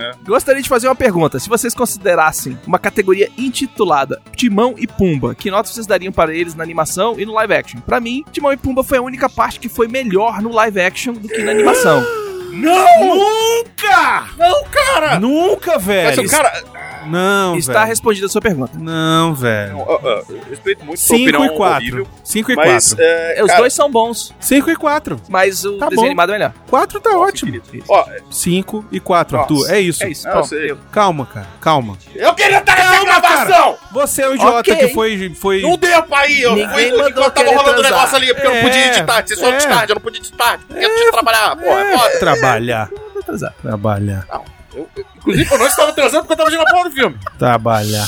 [0.00, 0.12] Né?
[0.24, 1.38] Gostaria de fazer uma pergunta.
[1.38, 6.54] Se vocês considerassem uma categoria intitulada Timão e Pumba, que notas vocês dariam para eles
[6.54, 7.80] na animação e no live action?
[7.80, 11.12] Pra mim, Timão e Pumba foi a única parte que foi melhor no live action
[11.12, 12.02] do que na animação.
[12.50, 14.28] Nunca!
[14.38, 15.20] Não, cara!
[15.20, 16.28] Nunca, Mas, velho.
[16.30, 16.62] cara,
[17.06, 17.86] Não, Está velho.
[17.86, 18.72] respondida a sua pergunta.
[18.78, 19.72] Não, velho.
[19.72, 21.76] não, ó, eu respeito muito sua 5 opinião e 4.
[21.76, 23.04] horrível, 5 e mas 4.
[23.04, 25.20] é, É, Os cara, dois são bons, 5 e 4.
[25.28, 26.06] mas o Tá desenho bom.
[26.06, 26.52] animado é melhor.
[26.68, 27.60] 4 tá ótimo.
[27.88, 29.70] Ó, 5 e 4, Nossa, Arthur.
[29.74, 30.04] É isso.
[30.04, 30.28] É isso.
[30.28, 30.78] Ah, eu.
[30.92, 31.46] Calma, cara.
[31.60, 31.96] Calma.
[32.14, 33.76] eu queria estar nessa Calma, gravação!
[33.92, 34.76] Você é o idiota Ok.
[34.76, 35.34] que foi.
[35.34, 35.62] foi...
[35.62, 37.92] Não deu pra ir, eu Ninguém fui enquanto tava rolando o transar.
[37.92, 39.68] negócio ali, porque eu não podia ir de É, tarde, vocês foram de é.
[39.68, 42.18] tarde, eu não podia ir de tarde, porque eu tinha que trabalhar, pô, é foda.
[42.40, 42.90] Trabalhar.
[43.14, 43.54] Vou transar.
[43.62, 44.26] Trabalhar.
[44.74, 47.18] Eu- eu- inclusive, eu não estava transando porque eu tava vendo a porra do filme.
[47.38, 48.06] Trabalhar.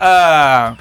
[0.00, 0.74] Ah.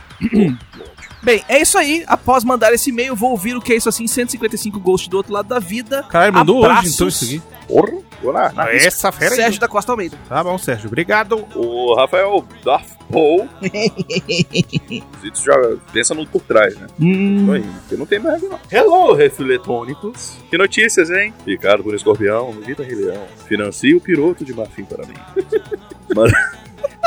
[1.21, 2.03] Bem, é isso aí.
[2.07, 5.31] Após mandar esse e-mail, vou ouvir o que é isso assim: 155 Ghost do outro
[5.33, 6.03] lado da vida.
[6.09, 6.85] Caralho, mandou Abraços.
[6.85, 7.41] hoje então isso aqui.
[7.67, 8.51] Porra, vou lá.
[8.71, 10.17] Essa fera Sérgio da Costa Almeida.
[10.27, 10.87] Tá bom, Sérgio.
[10.87, 11.45] Obrigado.
[11.55, 13.47] O Rafael Darth Paul.
[15.21, 15.53] Zitos já
[15.91, 16.87] pensa no por trás, né?
[16.99, 17.55] Hum.
[17.55, 18.59] Indo, porque não tem mais não.
[18.71, 20.37] Hello, refiletônicos.
[20.49, 21.33] Que notícias, hein?
[21.43, 23.27] Picado por escorpião, Vita Rei Leão.
[23.47, 25.15] Financia o piroto de marfim para mim.
[26.15, 26.31] Mas...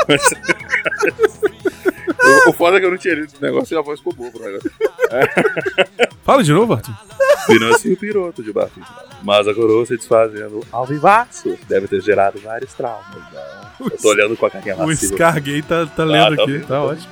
[2.07, 4.13] o, o foda é que eu não tinha lido o negócio e a voz ficou
[4.13, 4.71] boa pro negócio.
[6.23, 6.93] Fala de novo, Arthur.
[7.45, 8.81] Financia o piroto de marfim.
[9.23, 11.57] Mas a coroa se desfazendo ao vivaço.
[11.67, 13.05] Deve ter gerado vários traumas.
[13.33, 13.87] Não.
[13.87, 14.95] Eu tô olhando com a carinha O.
[14.95, 16.51] Scar gay tá, tá lendo tá aqui.
[16.53, 17.07] vendo, Tá ótimo.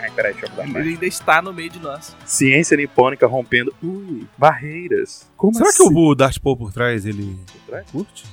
[0.00, 0.84] Ai, peraí, deixa eu mudar mais.
[0.84, 2.14] Ele ainda está no meio de nós.
[2.26, 5.26] Ciência nipônica rompendo ui, barreiras.
[5.36, 5.88] Como Será assim?
[5.88, 7.86] que o Darth Paul por trás ele trás?
[7.90, 8.24] curte?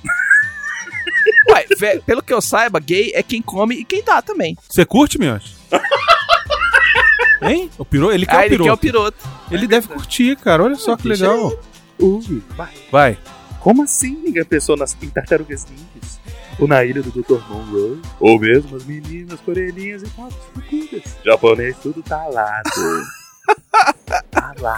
[1.50, 4.56] Ué, vé- pelo que eu saiba, gay é quem come e quem dá também.
[4.68, 5.54] Você curte, Miotti?
[7.42, 7.70] Hein?
[7.76, 8.14] O piroto?
[8.14, 9.18] Ele quer ah, o ele quer o piroto.
[9.18, 9.44] piroto.
[9.50, 10.62] Ele deve curtir, cara.
[10.62, 11.52] Olha só que Deixa legal.
[11.98, 12.72] Ui, vai.
[12.90, 13.18] Vai.
[13.58, 16.20] Como assim ninguém pensou nas em tartarugas ninjas?
[16.58, 17.40] Ou na ilha do Dr.
[17.48, 18.00] Monroe?
[18.20, 21.02] Ou mesmo as meninas coreaninhas e papas fucudas?
[21.24, 22.70] Japonês tudo tá talado.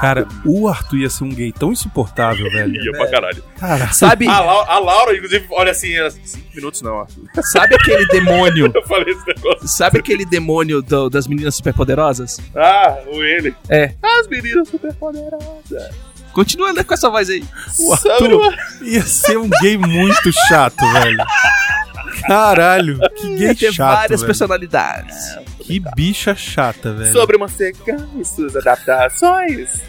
[0.01, 2.75] Cara, o Arthur ia ser um gay tão insuportável, velho.
[2.83, 3.43] Ia pra caralho.
[3.59, 7.25] Cara, Sabe, A, a Laura, inclusive, olha assim, ela, cinco minutos não, Arthur.
[7.53, 8.71] sabe aquele demônio?
[8.75, 9.69] Eu falei esse negócio.
[9.69, 12.41] Sabe aquele demônio do- das meninas superpoderosas?
[12.57, 13.55] Ah, o ele.
[13.69, 13.93] É.
[14.03, 15.91] As meninas super poderosas.
[16.33, 17.45] Continua né, com essa voz aí.
[17.81, 21.25] o Arthur ia ser um gay muito chato, velho.
[22.27, 24.27] Caralho, que gay Ia ter chato, várias velho.
[24.27, 25.17] personalidades.
[25.65, 27.13] Que bicha chata, velho.
[27.13, 29.81] Sobre uma cegana e suas adaptações.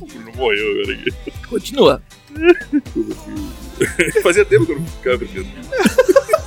[0.00, 1.12] o Bruno morreu agora aqui.
[1.46, 2.02] Continua.
[4.22, 5.48] Fazia tempo que eu não ficava brincando.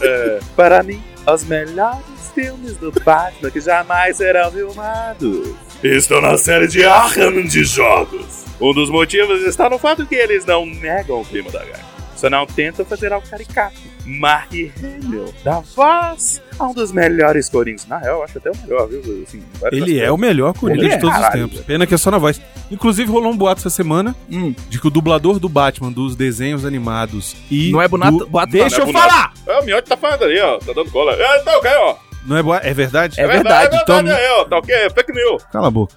[0.02, 6.68] É, para mim, os melhores filmes do Batman que jamais serão filmados estão na série
[6.68, 8.46] de Arkham de jogos.
[8.60, 11.80] Um dos motivos está no fato que eles não negam o clima da HQ.
[12.16, 13.89] Só não tentam fazer algo caricato.
[14.10, 17.86] Mark Hamill dá voz a um dos melhores Coringas.
[17.88, 19.00] Na real, eu acho até o melhor, viu?
[19.28, 21.66] Assim, Ele é o melhor Coringa Ele de é, todos os caralho, tempos.
[21.66, 22.42] Pena que é só na voz.
[22.72, 24.54] Inclusive, rolou um boato essa semana Hum.
[24.70, 27.72] de que o dublador do Batman, dos desenhos animados e.
[27.72, 28.28] Não é bonato- do...
[28.28, 29.34] boato, Deixa não, eu não é bonato.
[29.46, 29.58] falar!
[29.58, 30.58] É, o Miotti tá falando ali, ó.
[30.60, 31.14] Tá dando cola.
[31.14, 31.96] É, tá ok, ó.
[32.26, 32.68] Não é boato?
[32.68, 33.20] É verdade?
[33.20, 34.46] É verdade, É então- verdade, é, ó.
[34.46, 35.44] Tá ok, é fake news.
[35.52, 35.96] Cala a boca.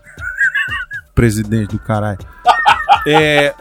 [1.15, 2.19] Presidente do caralho.
[3.07, 3.53] É.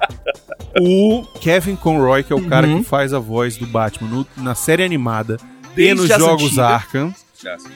[0.80, 2.82] O Kevin Conroy, que é o cara Uhum.
[2.84, 5.38] que faz a voz do Batman no- na série animada
[5.74, 6.60] e Desde nos as jogos antigas.
[6.66, 7.14] Arkham,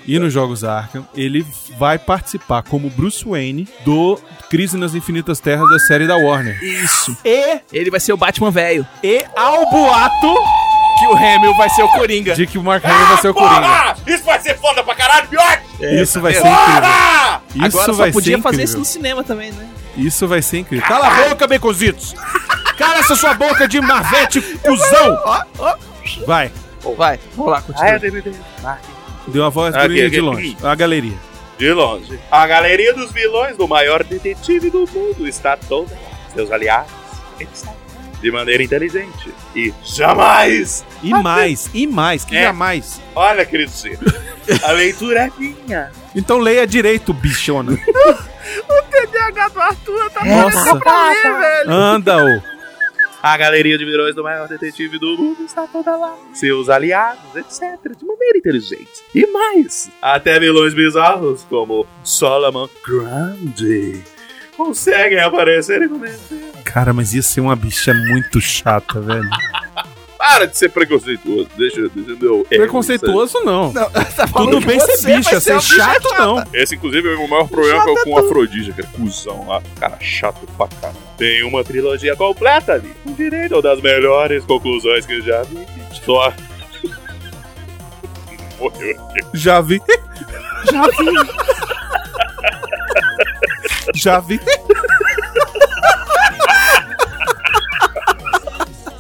[0.06, 1.46] e nos jogos Arkham, ele
[1.80, 6.58] vai participar como Bruce Wayne do Crise nas Infinitas Terras da série da Warner.
[6.64, 7.18] Isso.
[7.26, 8.86] E, Ele vai ser o Batman velho.
[9.04, 10.36] e ao boato
[11.00, 12.34] Que o Hamill vai ser o Coringa.
[12.36, 13.68] de que o Mark Hamill vai ser o Coringa.
[13.68, 15.62] Ah, isso vai ser foda pra caralho, pior!
[15.82, 16.54] Isso vai ser vendo?
[16.54, 16.84] incrível.
[16.86, 17.42] Ah!
[17.54, 19.68] Isso Agora vai só podia ser fazer isso no cinema também, né?
[19.98, 20.88] Isso vai ser incrível.
[20.88, 22.16] Cala a boca, Becositos!
[22.78, 25.18] Cala essa sua boca de marvete, cuzão!
[26.26, 26.52] Vai.
[26.98, 27.90] Vai, vamos lá, continua.
[27.90, 28.78] é.
[29.28, 30.22] Deu uma voz Aqui, bonita de aqui.
[30.22, 30.58] longe.
[30.64, 31.18] A galeria.
[31.58, 32.20] De longe.
[32.30, 36.00] A galeria dos vilões do maior detetive do mundo está toda lá.
[36.34, 36.92] Seus aliados,
[37.40, 37.74] eles estão
[38.22, 39.34] de maneira inteligente.
[39.56, 42.44] E jamais, E mais, e mais, que É.
[42.44, 43.02] jamais.
[43.16, 43.98] olha, querido ser,
[44.64, 45.92] a leitura é minha.
[46.16, 47.76] Então leia direito, bichona.
[48.92, 50.80] TDAH do Arthur tá Nossa.
[51.68, 52.55] Anda, ô.
[53.26, 56.16] A galeria de vilões do maior detetive do mundo está toda lá.
[56.32, 57.98] Seus aliados, etc.
[57.98, 59.02] De maneira inteligente.
[59.16, 64.04] E mais, até vilões bizarros como Solomon Grundy
[64.56, 66.52] conseguem aparecer e convencer.
[66.64, 69.28] Cara, mas ia ser uma bicha muito chata, velho.
[70.26, 71.48] Para de ser preconceituoso.
[71.56, 73.72] Deixa, deixa eu meu ego, Preconceituoso não.
[73.72, 76.44] Não, tá Tudo que bem ser bicha, ser uma bicha chato não.
[76.52, 78.90] Esse, inclusive, é o maior problema que é com o Afrodísia, cara.
[78.96, 79.62] Cusão lá.
[79.80, 80.98] Cara chato pra caralho.
[81.16, 82.92] Tem uma trilogia completa ali.
[83.04, 85.64] Com direito das melhores conclusões que eu já vi.
[86.04, 86.34] Só.
[88.60, 89.22] Morreu aqui.
[89.36, 89.80] Já vi.
[90.72, 91.06] Já vi.
[93.94, 94.40] Já vi.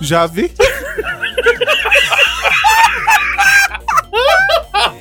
[0.01, 0.53] Já vi.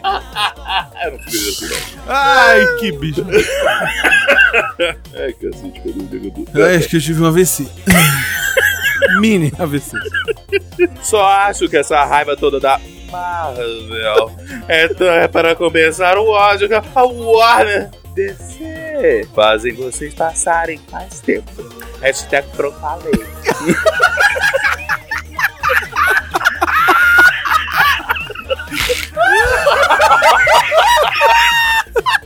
[0.03, 2.15] Ah, não fiz assim, não.
[2.15, 3.25] Ai, que bicho.
[5.19, 5.83] Ai, cacete,
[6.55, 6.65] eu.
[6.65, 7.69] Ai, acho que eu tive um AVC.
[9.21, 9.99] Mini AVC.
[11.03, 14.33] Só acho que essa raiva toda da Marvel
[14.69, 14.89] é,
[15.25, 21.51] é para compensar o ódio que a Warner DC fazem vocês passarem mais tempo.
[22.01, 22.77] Hashtag pronto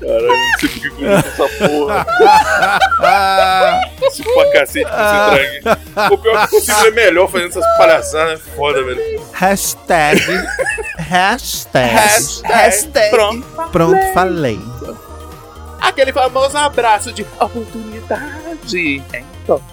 [0.01, 2.07] Caralho, não sei por que começa essa porra.
[4.09, 6.15] Isso pra cacete que você traga.
[6.15, 8.41] O pior é que eu consigo ver melhor fazendo essas palhaçadas.
[8.41, 9.23] É foda, velho.
[9.33, 10.23] Hashtag.
[10.99, 11.95] Hashtag.
[12.45, 13.11] Hashtag.
[13.11, 13.47] Pronto.
[13.71, 14.59] Pronto, falei.
[15.81, 19.03] Aquele famoso abraço de oportunidade.
[19.45, 19.61] Então.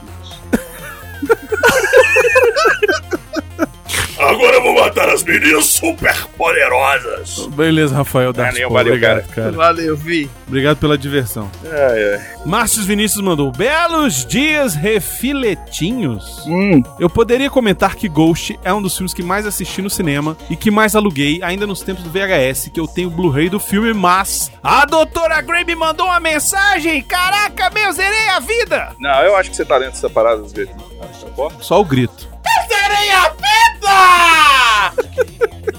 [4.36, 7.48] Agora eu vou matar as meninas super poderosas.
[7.56, 8.64] Beleza, Rafael Darcy.
[8.64, 9.52] valeu, Obrigado, cara.
[9.54, 10.30] Valeu, Vi.
[10.46, 11.50] Obrigado pela diversão.
[11.64, 12.22] Ai, ai.
[12.46, 16.46] Márcio Vinícius mandou belos dias refiletinhos.
[16.46, 16.84] Hum.
[17.00, 20.58] Eu poderia comentar que Ghost é um dos filmes que mais assisti no cinema e
[20.58, 23.94] que mais aluguei ainda nos tempos do VHS, que eu tenho o Blu-ray do filme,
[23.94, 27.02] mas a doutora Gray me mandou uma mensagem.
[27.04, 28.92] Caraca, meu, zerei a vida.
[29.00, 30.76] Não, eu acho que você tá dentro dessa parada às vezes.
[31.02, 31.56] Ah, tá?
[31.62, 32.28] Só o grito.
[32.68, 33.45] Zerei a vida!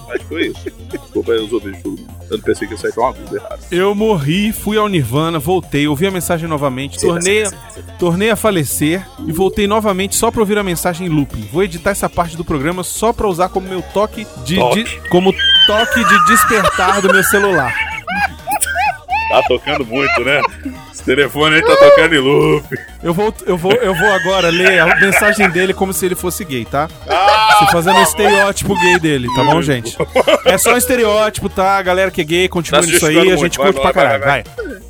[0.09, 0.71] Acho que foi isso.
[0.91, 2.17] Desculpa aí os ouvintes de todo mundo.
[2.29, 3.59] Eu não pensei que ia sair com uma vida errada.
[3.71, 7.45] Eu morri, fui ao Nirvana, voltei, ouvi a mensagem novamente, tornei,
[8.01, 11.49] tornei a falecer e voltei novamente só pra ouvir a mensagem em looping.
[11.53, 14.83] Vou editar essa parte do programa só pra usar como meu toque de, Toque.
[14.85, 15.33] de- como
[15.69, 17.73] toque de despertar do meu celular.
[19.37, 20.41] Tá tocando muito, né?
[20.93, 22.65] Esse telefone aí tá tocando em loop.
[23.03, 26.43] Eu vou, eu vou, eu vou agora ler a mensagem dele como se ele fosse
[26.45, 26.89] gay, tá?
[27.59, 29.97] Se fazendo um estereótipo gay dele, tá bom, gente?
[30.47, 31.77] É só um estereótipo, tá?
[31.77, 34.03] A galera que é gay, continua Tá se nisso aí, a gente curte Vai, pra
[34.03, 34.25] vai, caralho.
[34.25, 34.45] Vai,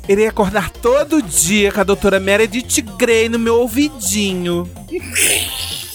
[0.07, 4.69] Irei acordar todo dia com a doutora Meredith Grey no meu ouvidinho.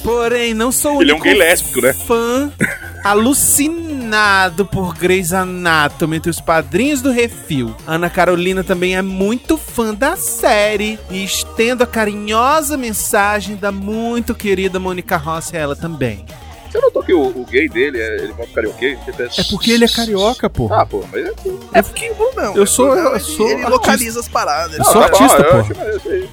[0.02, 1.92] Porém, não sou o Ele é um gay lésbico, né?
[1.92, 2.50] fã
[3.04, 7.74] alucinado por Grey's Anatomy entre os padrinhos do Refil.
[7.86, 14.34] Ana Carolina também é muito fã da série e estendo a carinhosa mensagem da muito
[14.34, 16.24] querida Mônica Rossi a ela também.
[16.70, 18.98] Você notou que o, o gay dele, é, ele vai ficar ok?
[19.36, 20.72] É porque ele é carioca, pô.
[20.72, 21.32] Ah, pô, mas é
[21.74, 22.56] É porque o Brunão.
[22.56, 23.68] Eu sou- eu ele, sou Ele artista.
[23.70, 24.78] localiza as paradas.
[24.78, 26.28] Eu sou tá bom, artista, eu pô.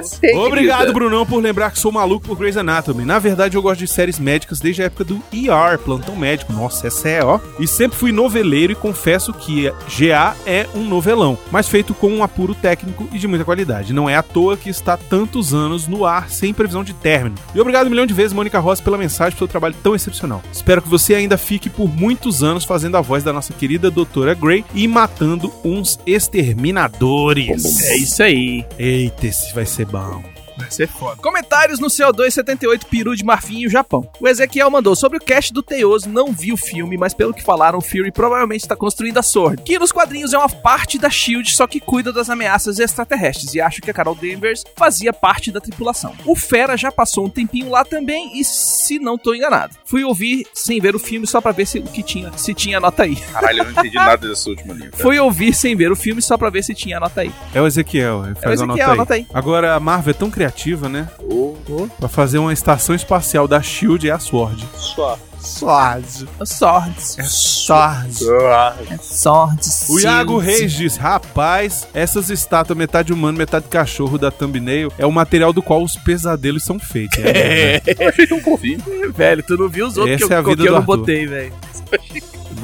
[0.00, 0.34] Isso aí.
[0.34, 3.04] Obrigado, Brunão, por lembrar que sou maluco por Grey's Anatomy.
[3.04, 6.52] Na verdade, eu gosto de séries médicas desde a época do ER, Plantão Médico.
[6.52, 7.38] Nossa, essa é, ó.
[7.58, 12.22] E sempre fui noveleiro e confesso que GA é um novelão, mas feito com um
[12.22, 13.92] apuro técnico e de muita qualidade.
[13.92, 17.36] Não é à toa que está tantos anos no ar sem previsão de término.
[17.54, 20.42] E obrigado um milhão de vezes, Mônica Rossi, pela mensagem, pelo seu trabalho tão excepcional.
[20.52, 24.34] Espero que você ainda fique por muitos anos fazendo a voz da nossa querida doutora
[24.34, 27.80] Grey e matando uns exterminadores.
[27.82, 28.64] É isso aí.
[28.78, 30.22] Eita, esse vai ser bom.
[30.64, 31.16] Vai ser foda.
[31.22, 34.08] Comentários no CO278 Peru de Marfim e o Japão.
[34.20, 37.42] O Ezequiel mandou sobre o cast do Teioso, não vi o filme, mas pelo que
[37.42, 41.10] falaram, o Fury provavelmente está construindo a Sword, que nos quadrinhos é uma parte da
[41.10, 45.50] SHIELD, só que cuida das ameaças extraterrestres, e acho que a Carol Danvers fazia parte
[45.52, 46.14] da tripulação.
[46.24, 49.74] O Fera já passou um tempinho lá também, e se não tô enganado.
[49.84, 52.80] Fui ouvir sem ver o filme só pra ver se o que tinha, se tinha
[52.80, 53.16] nota aí.
[53.16, 54.90] Caralho, eu não entendi nada dessa última linha.
[54.90, 55.02] cara.
[55.02, 57.32] Fui ouvir sem ver o filme só pra ver se tinha nota aí.
[57.54, 58.94] É o Ezequiel, ele faz É o a nota Ezequiel, aí.
[58.94, 59.26] anota aí.
[59.32, 60.53] Agora, a Marvel é tão criativa,
[60.88, 61.08] né?
[61.18, 61.54] Ô,
[61.98, 64.64] Pra fazer uma estação espacial da SHIELD e a SWORD.
[64.76, 65.18] só.
[65.44, 66.26] SWORD.
[66.44, 67.18] Swords.
[67.18, 68.24] É SWORD.
[68.50, 69.88] Ah, Swords.
[69.90, 75.12] O Iago Reis diz, rapaz, essas estátuas metade humano, metade cachorro da thumbnail é o
[75.12, 77.18] material do qual os pesadelos são feitos.
[77.18, 77.80] É, né?
[77.98, 78.82] eu achei tão fofinho.
[79.14, 80.82] Velho, tu não viu os outros Essa que eu, é a vida que eu não
[80.82, 81.52] botei, velho.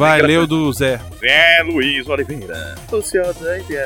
[0.01, 0.98] Vai, leu do Zé.
[1.22, 2.74] É, Luiz Oliveira.
[2.90, 3.36] O senhor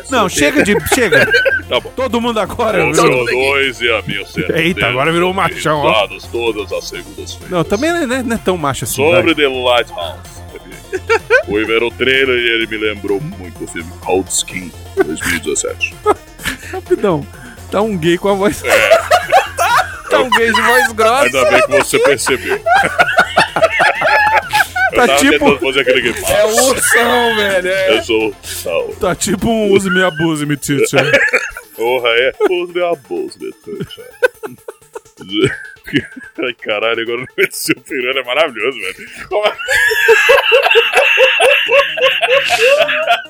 [0.09, 0.77] Não, chega de...
[0.95, 1.27] chega.
[1.69, 1.91] Tá bom.
[1.97, 2.85] Todo mundo agora...
[2.87, 4.23] O virou- senhor dois e a minha.
[4.55, 6.07] Eita, agora virou um machão, ó.
[6.31, 7.51] Todas as segundas-feiras.
[7.51, 8.97] Não, também não é, não é tão macho assim.
[8.97, 9.35] Sobre vai.
[9.35, 10.45] The Lighthouse.
[11.47, 15.95] Fui ver o trailer e ele me lembrou muito o filme Cold Skin 2017.
[16.71, 17.27] Rapidão.
[17.73, 18.63] Tá um gay com a voz...
[20.11, 21.25] Tá um beijo de voz grossa.
[21.25, 22.61] Ainda bem que você percebeu.
[24.95, 25.45] Tá tipo-
[26.33, 27.69] É o ursão, velho.
[27.69, 27.99] É.
[27.99, 28.89] Eu sou sal.
[29.01, 31.11] Tá tipo um use-me, abuse-me, teacher.
[31.77, 32.33] Porra, é.
[33.09, 34.03] Bolsa de trouxa.
[36.43, 38.95] Ai, caralho, agora no meio do seu peru é maravilhoso, velho.
[39.29, 39.45] Como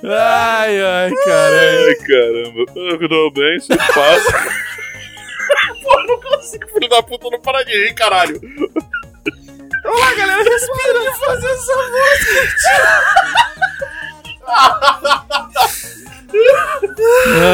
[0.04, 1.86] Ai, ai, caralho.
[1.88, 2.64] Ai, caramba.
[2.76, 4.32] Eu tô bem, você passa.
[5.82, 8.40] Pô, eu não consigo, filho da puta, não para de rir, caralho.
[9.84, 10.42] Olá, galera.
[10.42, 11.72] Respira de fazer essa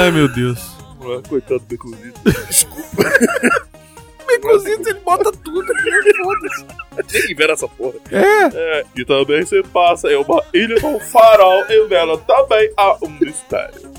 [0.03, 0.59] Ai, meu Deus.
[1.01, 2.21] Ah, Coitado do Becozito.
[4.27, 5.67] Becozito, ele bota tudo.
[7.13, 7.95] Nem ver essa porra.
[8.13, 8.45] É.
[8.55, 13.09] É, e também você passa em uma ilha com farol e nela também há um
[13.09, 13.91] mistério.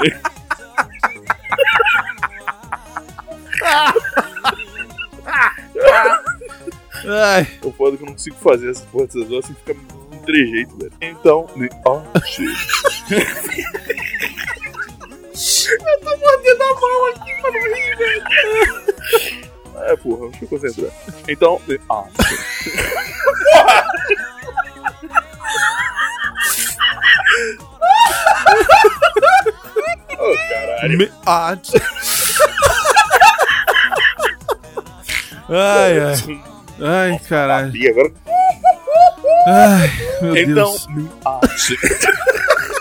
[7.06, 7.46] Ai.
[7.62, 9.74] O foda é que eu não consigo fazer essas porra dessas vozes sem ficar
[10.12, 10.92] um trejeito, velho.
[11.00, 12.44] Então, me ache.
[15.70, 18.22] eu tô mordendo a mão aqui pra não rir, velho.
[19.82, 20.90] É, porra, deixa eu concentrar.
[21.28, 22.10] Então, me ache.
[30.20, 30.98] Ô, caralho.
[30.98, 31.68] Me art.
[35.52, 36.14] Ai, ai.
[36.80, 37.76] Ai, caralho.
[37.76, 38.12] E agora,
[39.46, 39.90] Ai,
[40.22, 40.86] meu então, Deus.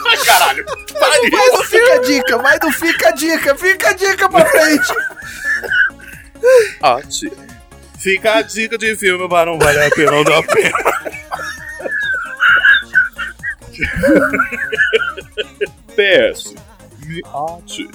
[0.06, 0.66] Ai, caralho.
[1.00, 1.32] Para de.
[1.32, 3.56] Mas não fica a dica, mas não fica a dica.
[3.56, 4.94] Fica a dica pra frente.
[6.82, 7.32] Arte.
[7.98, 10.78] Fica a dica de filme, mas não vale a pena, não dá pena.
[15.96, 16.56] PS.
[17.06, 17.90] Me arte.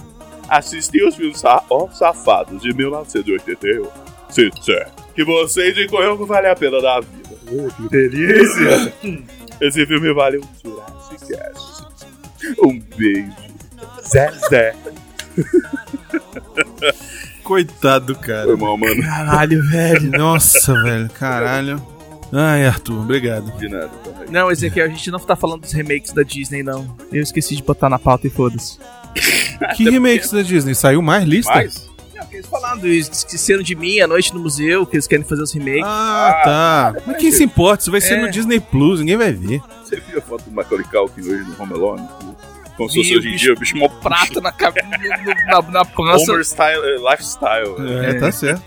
[0.49, 3.91] Assisti os filmes Ó Safados de 1981.
[4.29, 7.37] Se disser que você indicou eu que vale a pena da vida.
[7.51, 8.93] Oh, que delícia!
[9.61, 11.85] Esse filme vale um Jurassic Cast.
[12.62, 13.33] Um beijo.
[14.07, 14.75] Zé Zé.
[17.43, 18.45] Coitado do cara.
[18.45, 19.03] Foi mal, mano.
[19.03, 20.11] Caralho, velho.
[20.11, 21.83] Nossa, velho, caralho.
[22.33, 23.57] Ai, Arthur, obrigado.
[23.59, 24.31] De nada, também.
[24.31, 26.97] Não, Ezequiel, a gente não tá falando dos remakes da Disney, não.
[27.12, 28.79] Eu esqueci de botar na pauta e foda-se.
[29.77, 30.75] Que remakes da Disney?
[30.75, 31.55] Saiu mais lista?
[31.55, 35.25] Mas, Não, porque eles falaram Esqueceram de Mim, A Noite no Museu, que eles querem
[35.25, 35.83] fazer os remakes.
[35.85, 36.95] Ah, tá.
[37.07, 37.83] Mas quem se importa?
[37.83, 38.23] Isso vai ser É.
[38.23, 39.61] no Disney Plus, ninguém vai ver.
[39.83, 42.09] você viu a foto do Macaulay Culkin hoje no Home Alone?
[42.77, 45.71] Como se fosse hoje em dia, o bicho mó Prato na, cabe- no- no- na,
[45.71, 46.33] na pança.
[46.33, 47.79] Homer style, eh, lifestyle.
[47.79, 48.11] né?
[48.11, 48.62] É, tá certo.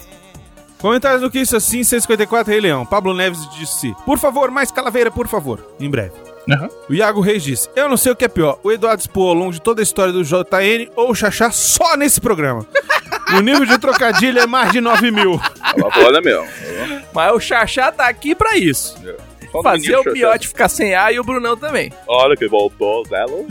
[0.79, 2.85] Comentários do que isso assim, 154 Rei Leão.
[2.85, 5.73] Pablo Neves disse: Por favor, mais calaveira, por favor.
[5.79, 6.13] Em breve.
[6.49, 6.69] Aham.
[6.89, 9.33] O Iago Reis disse: Eu não sei o que é pior, o Eduardo expor ao
[9.33, 12.65] longo de toda a história do JN ou o Xaxá só nesse programa.
[13.35, 15.39] O nível de trocadilho é mais de 9 mil.
[15.77, 16.47] Ela foda mesmo.
[17.13, 18.95] Mas o Xaxá tá aqui pra isso.
[19.51, 20.13] Só no Fazer menino o.
[20.13, 21.91] Piote ficar sem ar e o Brunão também.
[22.07, 23.45] Olha que voltou, Zelo.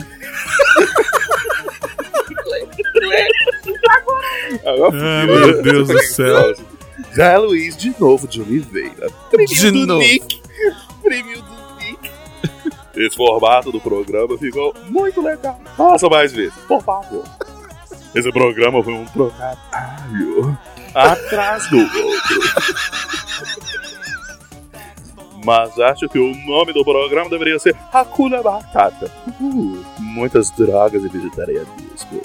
[4.65, 5.47] Agora Ai, fudeu.
[5.47, 6.55] meu Deus do céu.
[7.15, 9.09] Zé Luiz de novo de Oliveira.
[9.29, 9.99] Prêmio De do novo.
[10.01, 10.41] Nick.
[11.03, 12.11] Prêmio do Nick.
[12.95, 15.59] Esse formato do programa ficou muito legal.
[15.75, 17.23] Faça mais vezes, por favor.
[18.15, 20.57] Esse programa foi um trocadilho
[20.93, 22.41] atrás do outro.
[25.45, 29.11] Mas acho que o nome do programa deveria ser Hakuna Batata.
[29.39, 32.21] Uh, muitas drogas e vegetarianismo.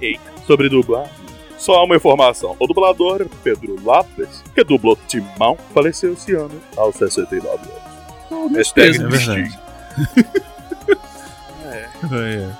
[0.00, 1.12] Ei, sobre dublagem.
[1.58, 2.56] Só uma informação.
[2.58, 8.56] O dublador Pedro Lopes, que dublou Timão, faleceu esse ano aos 69 anos.
[8.56, 10.44] Hashtag É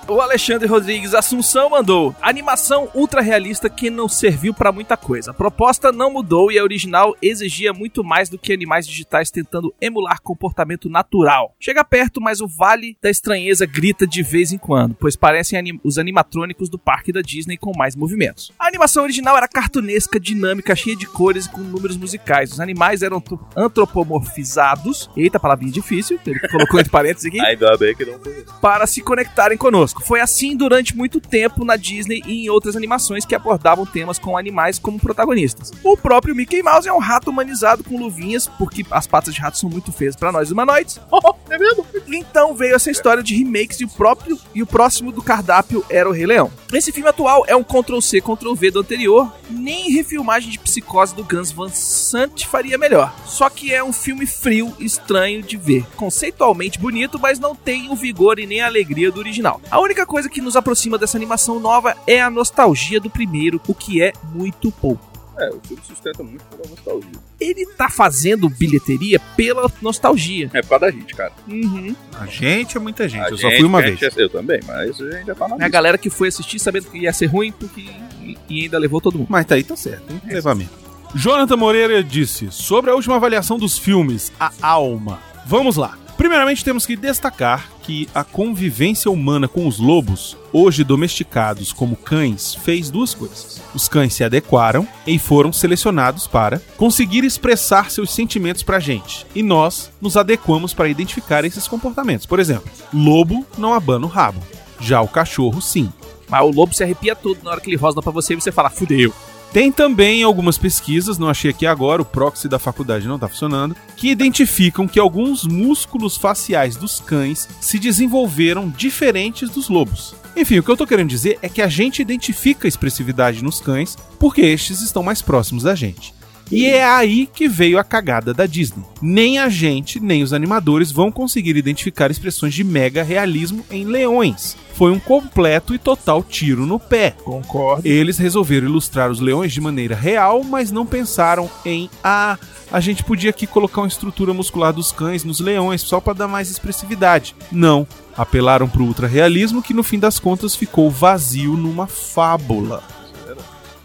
[0.09, 5.31] O Alexandre Rodrigues Assunção mandou animação ultra realista que não serviu pra muita coisa.
[5.31, 9.75] A proposta não mudou e a original exigia muito mais do que animais digitais tentando
[9.81, 11.55] emular comportamento natural.
[11.61, 15.81] Chega perto, mas o Vale da Estranheza grita de vez em quando, pois parecem anim-
[15.85, 18.53] os animatrônicos do parque da Disney com mais movimentos.
[18.59, 22.53] A animação original era cartunesca, dinâmica, cheia de cores e com números musicais.
[22.53, 25.11] Os animais eram antro- antropomorfizados.
[25.17, 29.01] Eita, palavrinha difícil, ele colocou entre parênteses aqui Ainda bem que não foi para se
[29.05, 30.03] conectarem conosco.
[30.03, 34.37] Foi assim durante muito tempo na Disney e em outras animações que abordavam temas com
[34.37, 35.71] animais como protagonistas.
[35.83, 39.59] O próprio Mickey Mouse é um rato humanizado com luvinhas, porque as patas de rato
[39.59, 41.01] são muito feias para nós humanoides.
[41.51, 41.87] É mesmo?
[42.09, 46.09] Então veio essa história de remakes e o próprio e o próximo do cardápio era
[46.09, 46.51] o Rei Leão.
[46.73, 51.15] Esse filme atual é um Ctrl C, Ctrl V do anterior, nem refilmagem de Psicose
[51.15, 53.15] do Gus Van Sant faria melhor.
[53.27, 55.87] Só que é um filme frio, estranho de ver.
[55.97, 59.61] Conceitualmente bonito, mas não tem o vigor e nem a alegria do original.
[59.71, 63.75] A única coisa que nos aproxima dessa animação nova é a nostalgia do primeiro, o
[63.75, 65.13] que é muito pouco.
[65.37, 67.11] É, o filme sustenta muito pela nostalgia.
[67.41, 70.49] Ele tá fazendo bilheteria pela nostalgia.
[70.55, 71.33] É por causa da gente, cara.
[71.49, 71.95] Uhum.
[72.21, 73.25] A gente é muita gente.
[73.25, 73.99] A eu só gente- fui uma a vez.
[73.99, 75.69] gente- Eu também, mas a gente já tá na É a lista.
[75.71, 77.81] galera que foi assistir sabendo que ia ser ruim porque
[78.23, 79.27] e- e ainda levou todo mundo.
[79.29, 80.05] Mas tá aí, tá certo.
[80.07, 80.71] Tem que levar mesmo.
[81.17, 85.19] Jonathan Moreira disse sobre a última avaliação dos filmes, A Alma.
[85.47, 85.99] Vamos lá.
[86.17, 92.55] Primeiramente, temos que destacar que a convivência humana com os lobos, hoje domesticados como cães,
[92.55, 93.61] fez duas coisas.
[93.75, 99.27] Os cães se adequaram e foram selecionados para conseguir expressar seus sentimentos pra gente.
[99.35, 102.27] E nós nos adequamos para identificar esses comportamentos.
[102.27, 104.41] Por exemplo, lobo não abana o rabo.
[104.81, 105.93] Já o cachorro, sim.
[106.29, 108.53] Mas o lobo se arrepia todo na hora que ele rosna pra você e você
[108.53, 109.12] fala, fudeu.
[109.55, 113.77] Tem também algumas pesquisas, não achei aqui agora, o proxy da faculdade não tá funcionando,
[113.95, 120.17] que identificam que alguns músculos faciais dos cães se desenvolveram diferentes dos lobos.
[120.35, 123.97] Enfim, o que eu tô querendo dizer é que a gente identifica expressividade nos cães
[124.19, 126.13] porque estes estão mais próximos da gente.
[126.55, 128.85] E é aí que veio a cagada da Disney.
[129.03, 134.57] Nem a gente, nem os animadores vão conseguir identificar expressões de mega realismo em leões.
[134.75, 137.17] Foi um completo e total tiro no pé.
[137.25, 137.87] Concordo.
[137.87, 142.39] Eles resolveram ilustrar os leões de maneira real, mas não pensaram em ah,
[142.71, 146.29] a gente podia aqui colocar uma estrutura muscular dos cães nos leões só para dar
[146.29, 147.35] mais expressividade.
[147.51, 147.87] Não,
[148.17, 152.83] apelaram pro ultra-realismo que no fim das contas ficou vazio numa fábula.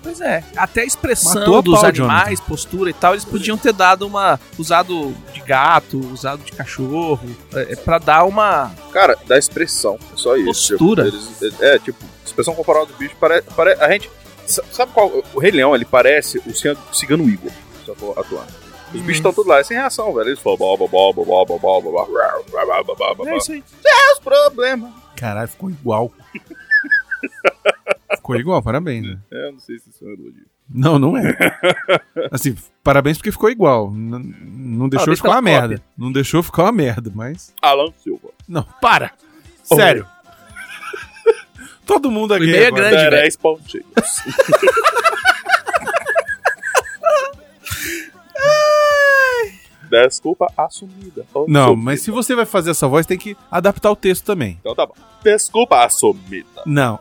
[0.01, 0.43] Pois é.
[0.55, 4.39] Até a expressão Matou dos animais, postura e tal, eles podiam ter dado uma.
[4.57, 8.71] usado de gato, usado de cachorro, é, pra dar uma.
[8.91, 10.45] Cara, da expressão, é só isso.
[10.77, 11.05] Postura.
[11.05, 13.47] Tipo, eles, é, tipo, expressão corporal do bicho, parece.
[13.55, 14.09] Pare, a gente.
[14.71, 15.23] Sabe qual?
[15.33, 17.51] O Rei Leão, ele parece o cigano Igor,
[17.85, 18.69] só atuando.
[18.93, 19.03] Os hum.
[19.03, 20.29] bichos estão tudo lá, sem reação, velho.
[20.29, 23.63] Eles falam boba, boba, boba, boba, boba, boba, boba, É isso aí.
[23.81, 24.91] Seus problemas.
[25.15, 26.11] Caralho, ficou igual
[28.30, 29.07] ficou igual, parabéns.
[29.07, 29.17] Né?
[29.32, 30.45] É, eu não sei se isso é um elogio.
[30.71, 31.36] Não, não é.
[32.32, 33.91] Assim, parabéns porque ficou igual.
[33.91, 35.82] N- não deixou Parabéns ficar uma merda.
[35.97, 37.53] Não deixou ficar uma merda, mas.
[37.61, 38.30] Alan Silva.
[38.47, 39.11] Não, para!
[39.63, 40.05] Sério.
[41.88, 42.43] Todo mundo aqui.
[42.43, 42.89] e-mail é agora.
[42.89, 43.21] grande, velho.
[43.23, 43.86] 10 pontinhos.
[49.89, 51.25] Desculpa assumida.
[51.47, 54.57] Não, mas se você vai fazer essa voz, tem que adaptar o texto também.
[54.59, 54.93] Então tá bom.
[55.23, 56.61] Desculpa assumida.
[56.65, 56.99] Não.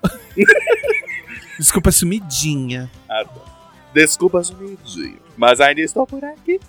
[1.58, 2.90] Desculpa, sumidinha.
[3.08, 3.40] Ah, tá.
[3.94, 5.18] Desculpa assumidinho.
[5.36, 6.60] Mas ainda estou por aqui.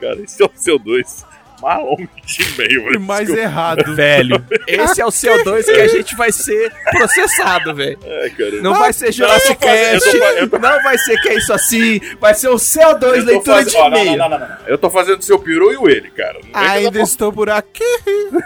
[0.00, 1.24] Cara, esse é o seu 2
[1.62, 3.48] mais longo de e-mail, E mais Desculpa.
[3.48, 3.94] errado.
[3.94, 7.98] Velho, esse é o CO2 que a gente vai ser processado, velho.
[8.02, 8.60] É, cara.
[8.60, 11.52] Não vai ser Jurassic Cast, eu tô- eu tô- não vai ser que é isso
[11.54, 14.16] assim, vai ser o CO2 Eu leitura fazendo- de não, e-mail.
[14.18, 14.48] não, não, não.
[14.66, 16.38] Eu tô fazendo seu peru e o ele, cara.
[16.52, 17.84] Ainda estou por aqui.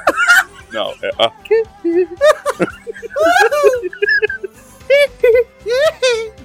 [0.71, 1.63] Não, é aqui.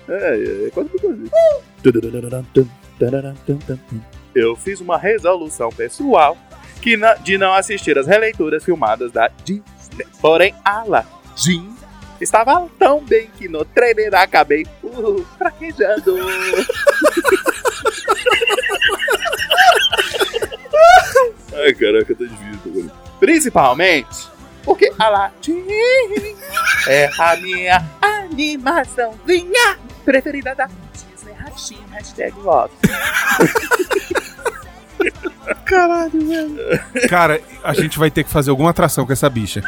[0.10, 1.24] É, é, quase que coisa.
[4.36, 6.38] Eu fiz uma resolução pessoal
[6.82, 9.64] que na- de não assistir as releituras filmadas da Disney.
[10.20, 11.74] Porém, Aladdin
[12.20, 16.18] estava tão bem que no trailer acabei uh, fraquejando.
[21.56, 22.91] Ai, caraca, tá difícil.
[23.20, 24.28] Principalmente
[24.64, 25.66] porque Aladdin
[26.88, 31.34] é a minha animaçãozinha preferida da Disney.
[31.34, 32.73] Ratinho, hashtag love.
[37.09, 39.61] Cara, a gente vai ter que fazer alguma atração com essa bicha.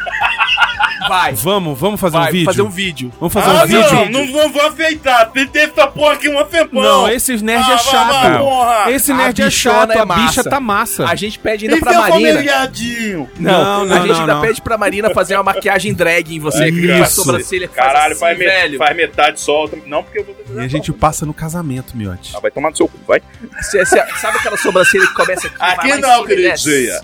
[1.08, 2.44] Vai, Vamos, vamos fazer vai, um vídeo?
[2.46, 3.12] fazer um vídeo.
[3.20, 3.92] Vamos fazer Ah, um vídeo?
[3.92, 5.26] não, não, não vou aceitar.
[5.32, 6.82] Tem que ter essa porra aqui um tempão.
[6.82, 8.12] Não, esse nerd Ah, é chato.
[8.12, 8.90] vai, porra.
[8.90, 11.04] Esse A nerd é chato, é a bicha tá massa.
[11.06, 12.32] A gente pede ainda E pra Marina.
[12.34, 13.30] familiadinho?
[13.38, 14.40] Não, não, a gente não, ainda não.
[14.42, 16.68] pede pra Marina fazer uma maquiagem drag em você.
[16.68, 16.96] Isso.
[16.96, 18.78] com a sobrancelha Caralho, assim, faz, velho.
[18.78, 19.76] faz metade solta.
[19.86, 22.32] Não, porque eu vou ter que E a gente passa no casamento, miote.
[22.36, 23.20] Ah, vai tomar no seu cu, vai.
[23.62, 25.56] Cê- cê- sabe aquela sobrancelha que começa aqui?
[25.60, 27.00] Aqui não, queridinha.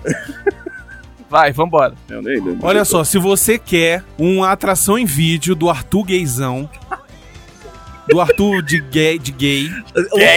[1.33, 1.95] Vai, vambora.
[2.11, 2.59] Eu nem lembro.
[2.61, 6.68] Olha só, se você quer uma atração em vídeo do Arthur Gaysão,
[8.07, 9.70] do Arthur de gay, de gay,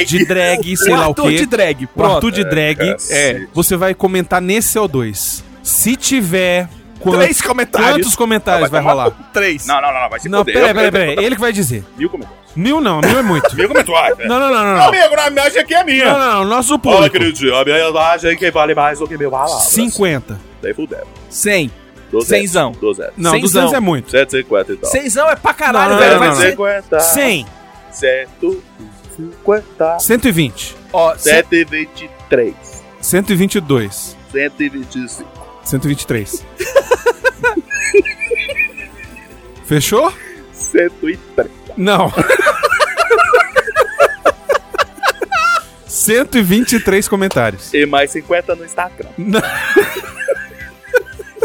[0.08, 1.36] de drag, sei o lá o Arthur quê.
[1.36, 2.14] de drag, O pronto.
[2.14, 3.44] Arthur de drag, cacete.
[3.44, 5.44] é, você vai comentar nesse CO2.
[5.62, 6.70] Se tiver
[7.00, 7.92] quant- Três comentários.
[7.92, 9.12] quantos comentários Não, vai vai rolar?
[9.34, 9.66] Três.
[9.68, 11.26] Não, não, não, não, vai se Não, peraí, peraí, peraí.
[11.26, 11.84] Ele que vai dizer.
[11.98, 12.46] Mil comentários.
[12.56, 13.54] Mil não, mil é muito.
[13.56, 14.18] Mil comentários.
[14.28, 14.78] Não, não, não, não.
[14.78, 16.06] Não, amigo, a imagem aqui é minha.
[16.06, 17.10] não, não, não nosso Olha, público.
[17.18, 19.64] queridinho, a minha imagem que vale mais do que mil palavras.
[19.70, 20.40] 50.
[20.62, 21.06] Daí fudeu.
[21.30, 21.70] Cem.
[22.12, 22.72] Doze Cenzão.
[23.18, 23.40] Não, Cenzão.
[23.42, 24.12] 200 é muito.
[24.12, 24.90] 150 e tal.
[24.90, 26.12] Cenzão é pra caralho, Não, velho.
[26.14, 26.42] não, Vai não, ser...
[26.56, 27.00] 150.
[27.02, 27.46] 100.
[27.92, 30.00] 150.
[30.00, 30.76] 120.
[30.94, 32.54] Ó, cê- 123.
[33.02, 34.16] 122.
[34.32, 35.30] 125.
[35.66, 36.46] 123.
[39.66, 40.14] Fechou?
[40.54, 41.50] 130.
[41.76, 42.14] Não.
[45.88, 47.74] 123 comentários.
[47.74, 49.10] E mais 50 no Instagram.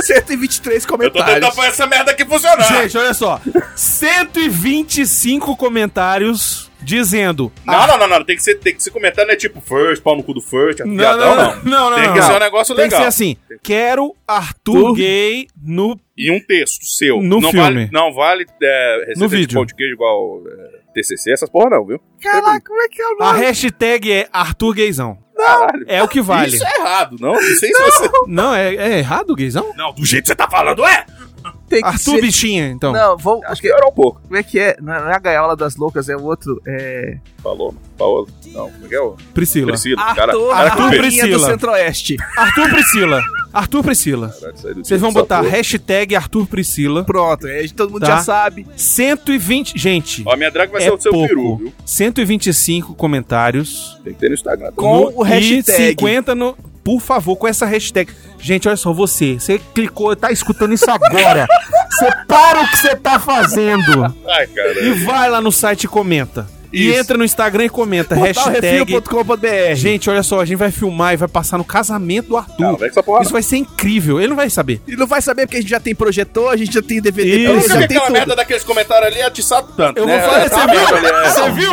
[0.01, 1.55] 123 Eu tô tentando comentários.
[1.55, 2.83] fazer essa merda aqui funcionar.
[2.83, 3.41] Gente, olha só.
[3.75, 7.51] 125 comentários dizendo.
[7.65, 8.25] Não, não, não, não.
[8.25, 10.41] Tem que ser, tem que ser comentário, não é tipo first, pau no cu do
[10.41, 12.27] first, Não, viadão, não, não, não, Tem não, que não.
[12.27, 13.01] ser um negócio Tem que legal.
[13.03, 13.37] ser assim.
[13.63, 15.99] Quero Arthur gay no.
[16.17, 17.23] E um texto seu.
[17.23, 17.65] No não filme.
[17.65, 19.55] Vale, não vale é, receita No de vídeo.
[19.55, 22.01] pão de queijo igual é, TCC, essas porra não, viu?
[22.21, 23.45] Caraca, como é que é o A nome?
[23.47, 25.19] hashtag é Arthur Gaysão.
[25.37, 25.85] Caralho.
[25.89, 26.55] É o que vale.
[26.55, 27.33] Isso é errado, não?
[27.33, 28.11] Não sei se você...
[28.27, 29.73] Não, é, é errado, Gaysão?
[29.75, 31.07] Não, do jeito que você tá falando, é?
[31.71, 32.93] Tem que Arthur ser- Bichinha, então.
[32.93, 33.41] Não, vou...
[33.47, 34.21] Acho que era um pouco.
[34.23, 34.77] Como é que é?
[34.83, 36.61] Não é a gaiola das loucas, é o outro.
[36.67, 37.17] É.
[37.43, 38.29] Falou, falou.
[38.49, 39.17] Não, como é que é o...
[39.33, 39.69] Priscila.
[39.69, 40.15] Priscila.
[40.15, 41.39] cara, Arthur, cara, Arthur a rainha Priscila.
[41.39, 42.17] do Centro-Oeste.
[42.37, 43.23] Arthur Priscila.
[43.53, 44.35] Arthur Priscila.
[44.77, 45.51] Vocês vão botar porra.
[45.51, 47.05] hashtag Arthur Priscila.
[47.05, 48.17] Pronto, aí todo mundo Tá.
[48.17, 48.67] já sabe.
[48.77, 49.79] 120.
[49.79, 51.57] Gente, Ó, a minha drag vai é ser o seu peru, pouco.
[51.65, 51.73] viu?
[51.85, 53.99] 125 comentários.
[54.05, 54.73] Tem que ter no Instagram.
[54.75, 55.61] Com no- o hashtag.
[55.71, 56.57] E 50 no.
[56.83, 58.11] Por favor, com essa hashtag.
[58.41, 59.35] Gente, olha só, você.
[59.39, 61.47] Você clicou, tá escutando isso agora.
[61.91, 64.05] Você para o que você tá fazendo.
[64.27, 64.81] Ai, cara.
[64.81, 66.47] E vai lá no site e comenta.
[66.73, 66.99] E Isso.
[67.01, 68.15] entra no Instagram e comenta.
[68.15, 68.87] hashtag.
[69.75, 72.79] Gente, olha só, a gente vai filmar e vai passar no casamento do Arthur.
[73.05, 73.23] porra.
[73.23, 74.21] Isso vai ser incrível.
[74.21, 74.81] Ele não vai saber.
[74.87, 77.39] E não vai saber porque a gente já tem projetor, a gente já tem DVD,
[77.45, 77.53] Isso.
[77.55, 78.13] Nunca já tem aquela tudo.
[78.13, 79.99] merda daqueles comentários ali atiçado tanto.
[79.99, 80.19] Eu né?
[80.21, 80.81] vou falar, É, você viu?
[80.87, 81.29] vendo ali, é.
[81.31, 81.71] Você viu?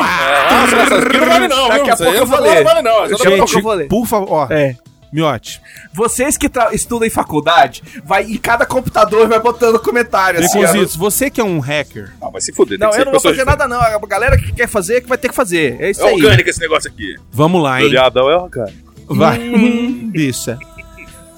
[1.19, 2.63] Não vale não, Daqui a Isso pouco eu vou não ler.
[2.63, 3.03] vale não.
[3.05, 3.87] Essa Daqui a pouco eu vou ler.
[3.87, 4.47] por favor, ó.
[4.51, 4.75] É.
[5.11, 5.61] Miote,
[5.93, 10.39] Vocês que estudam em faculdade, vai em cada computador vai botando comentário.
[10.39, 10.61] Assim, ó.
[10.63, 12.77] Baconzitos, você que é um hacker, Não, vai se fuder.
[12.77, 13.79] Não, eu não vou fazer de- nada não.
[13.81, 15.79] A galera que quer fazer é que vai ter que fazer.
[15.81, 16.13] É isso É aí.
[16.15, 17.15] orgânico esse negócio aqui.
[17.31, 17.89] vamos lá, hein?
[17.89, 18.77] viadão é orgânico.
[19.07, 19.39] Vai.
[20.11, 20.57] Bicha.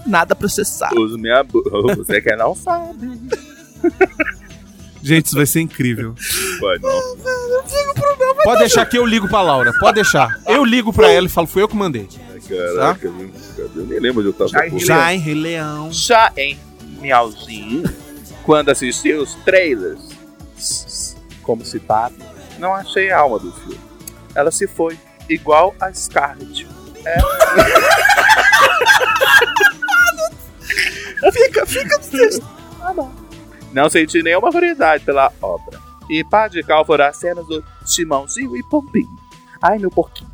[0.05, 0.99] Nada processado.
[0.99, 1.43] Uso minha
[1.95, 3.19] Você que não sabe.
[5.01, 6.13] Gente, isso vai ser incrível.
[6.59, 6.99] Vai não.
[8.43, 9.71] Pode deixar que eu ligo pra Laura.
[9.79, 10.39] Pode deixar.
[10.47, 12.07] Eu ligo pra ela e falo, foi eu que mandei.
[12.49, 13.31] Caraca, viu?
[13.75, 14.61] Eu nem lembro onde eu tava.
[15.17, 15.91] Rei Leão.
[15.91, 16.59] Já em
[16.99, 17.83] Miauzinho,
[18.43, 19.99] quando assisti os trailers,
[21.43, 22.15] como citado,
[22.57, 23.79] não achei a alma do filme.
[24.35, 24.97] Ela se foi,
[25.29, 26.67] igual a Scarlett.
[31.31, 32.47] Fica, fica no texto.
[33.73, 35.79] Não senti nenhuma variedade pela obra.
[36.09, 39.09] E pá de cal foram as cenas do Timãozinho e Pompinho.
[39.61, 40.28] Ai, meu porquinho.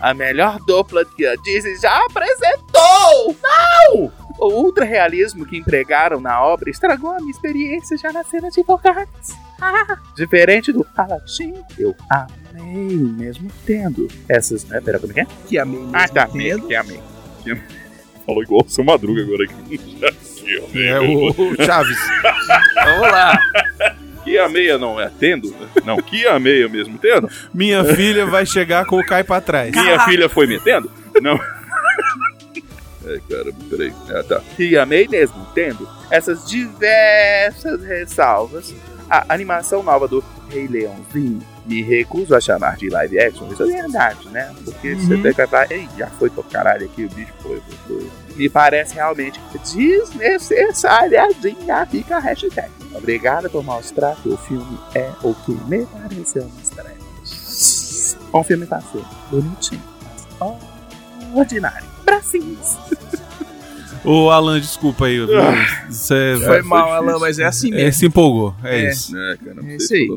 [0.00, 3.36] A melhor dupla que a Disney já apresentou!
[3.42, 4.12] Não!
[4.38, 9.34] O ultra-realismo que empregaram na obra estragou a minha experiência já na cena de Pocahontas.
[9.60, 14.64] Ah, diferente do Aladdin, eu amei mesmo tendo essas...
[14.64, 15.26] Né, pera, como é que é?
[15.48, 15.96] Que amei mesmo.
[15.96, 16.66] Ah, tá, tendo.
[16.66, 17.00] que amei.
[17.42, 17.64] Que amei.
[18.26, 19.80] Falou igual o seu Madruga agora aqui.
[20.76, 21.98] É o Chaves.
[22.84, 23.36] Vamos lá.
[24.26, 25.54] Que a meia não é tendo?
[25.84, 27.30] Não, que a meia mesmo tendo?
[27.54, 29.70] Minha filha vai chegar com o cai pra trás.
[29.70, 30.90] Minha filha foi metendo?
[31.22, 31.38] Não.
[33.06, 33.92] Ai, cara, peraí.
[34.10, 34.42] Ah, tá.
[34.56, 38.74] Que amei mesmo tendo essas diversas ressalvas.
[39.08, 43.46] A animação nova do Rei Leãozinho me recuso a chamar de live action.
[43.52, 44.52] Isso é verdade, né?
[44.64, 47.76] Porque você tem que falar, ei, já foi pro caralho aqui, o bicho foi, foi,
[47.86, 48.10] foi.
[48.34, 49.40] Me parece realmente
[49.72, 51.86] desnecessariazinha.
[51.86, 52.75] Fica a hashtag.
[52.96, 56.94] Obrigado por mostrar que o filme é o que me pareceu mostrar.
[58.32, 60.26] O filme passou bonitinho, mas
[61.34, 61.86] ordinário.
[62.04, 62.76] Bracinhos.
[64.06, 65.18] Ô, Alan, desculpa aí.
[65.88, 67.08] Você Foi foi mal, difícil.
[67.10, 67.92] Alan, mas é assim é, mesmo.
[67.98, 68.54] se empolgou.
[68.62, 68.90] É, É.
[68.90, 69.16] isso.
[69.16, 70.08] É, cara, não É sei isso se aí.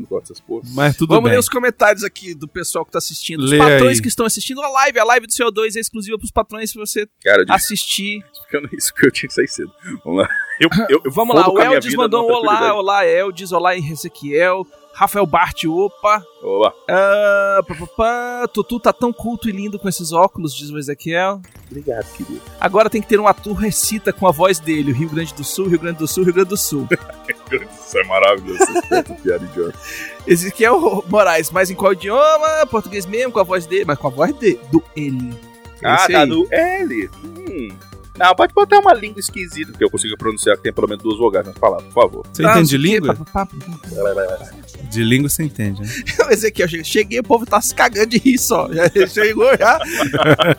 [0.74, 1.32] Mas tudo Vamos bem.
[1.32, 3.42] ler os comentários aqui do pessoal que tá assistindo.
[3.42, 4.02] Os Lê patrões aí.
[4.02, 4.98] que estão assistindo a live.
[5.00, 8.22] A live do CO2 é exclusiva pros patrões se você Cara, assistir.
[8.32, 9.72] explicando isso que eu tinha que sair cedo.
[10.04, 10.28] Vamos lá.
[10.60, 14.66] Eu, eu, eu Vamos lá, o vida mandou um numa olá, olá Eldes, olá Ezequiel,
[14.92, 16.24] Rafael Bart, opa.
[16.42, 16.72] Olá.
[16.88, 20.78] Ah, pá, pá, pá, Tutu tá tão culto e lindo com esses óculos, diz o
[20.78, 21.40] Ezequiel.
[21.70, 22.40] Obrigado, querido.
[22.60, 25.44] Agora tem que ter um ator recita com a voz dele, o Rio Grande do
[25.44, 26.88] Sul, Rio Grande do Sul, Rio Grande do Sul.
[26.90, 29.78] Isso é maravilhoso, essa piada idiota.
[30.26, 32.66] Ezequiel Moraes, mas em qual idioma?
[32.70, 35.34] Português mesmo, com a voz dele, mas com a voz de, do ele.
[35.82, 36.28] Ah, tá aí.
[36.28, 37.10] do L.
[37.24, 37.89] Hum.
[38.20, 41.16] Não, pode botar uma língua esquisita, porque eu consigo pronunciar que tem pelo menos duas
[41.18, 42.26] vogais nas palavras, por favor.
[42.32, 43.14] Você Ah, entende de quê, língua?
[43.14, 44.50] vai, vai, vai.
[44.90, 45.88] De língua você entende, né?
[46.28, 48.68] O Ezequiel, cheguei, cheguei, o povo tá se cagando de rir só.
[48.94, 49.78] Já chegou, já.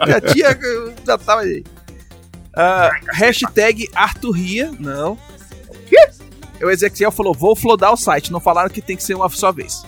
[0.08, 0.58] já tinha.
[1.06, 1.64] Já tava aí.
[2.56, 4.72] Ah, hashtag Arthur Ria.
[4.80, 5.14] Não.
[5.70, 5.98] O quê?
[6.64, 8.32] O Ezequiel falou: vou flodar o site.
[8.32, 9.84] Não falaram que tem que ser uma só vez.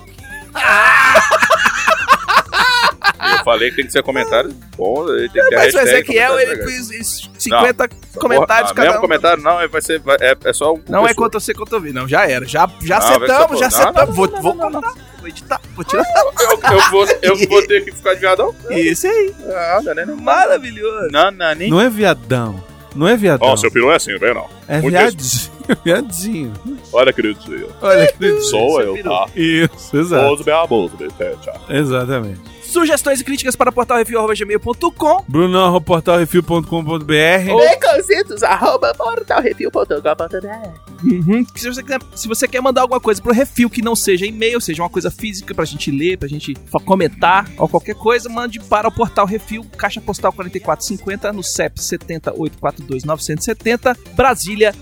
[3.31, 6.63] Eu falei que tem que ser comentário bom, tem que ter Mas o Ezequiel, ele
[6.63, 9.01] fez 50 Essa comentários porra- ah, cada mesmo um.
[9.01, 11.25] comentário não, vai ser, vai- é, é só um Não é pessoa.
[11.25, 11.93] contra você, contra ouvir.
[11.93, 12.45] Não, já era.
[12.45, 13.95] Já, já Não, ser- já não, acertamos.
[14.07, 15.01] não, Vou, não, vou não, não, cortar.
[15.19, 15.61] Vou editar.
[15.75, 16.03] Vou tirar.
[16.03, 18.53] Eu, eu vou, eu vou ter que ficar de viadão?
[18.71, 19.33] Isso aí.
[19.49, 20.15] Ah, não, não, não.
[20.17, 21.07] Maravilhoso.
[21.11, 21.69] Não, não, nem.
[21.69, 22.63] Não é viadão.
[22.95, 23.47] Não é viadão.
[23.47, 24.47] Ó, seu peru é assim, vem não.
[24.67, 25.51] É Muito viadinho.
[25.83, 26.53] viadinho.
[26.91, 27.39] Olha, querido.
[27.81, 29.25] Olha que sou eu, tá?
[29.35, 30.25] Isso, exato.
[30.27, 31.59] Ouso bem a bolsa, é, tchau.
[31.69, 32.41] Exatamente.
[32.73, 37.05] Sugestões e críticas para portalrefil.gmail.com Bruno, portalrefil.com.br.
[37.05, 41.45] Preconcitos, arroba portalrefil.com.br Uhum.
[41.55, 44.59] Se, você quer, se você quer mandar alguma coisa pro Refil que não seja e-mail,
[44.61, 46.55] seja uma coisa física pra gente ler, pra gente
[46.85, 53.95] comentar ou qualquer coisa, mande para o Portal Refil, Caixa Postal 4450, no CEP 70842-970,
[54.15, 54.73] Brasília,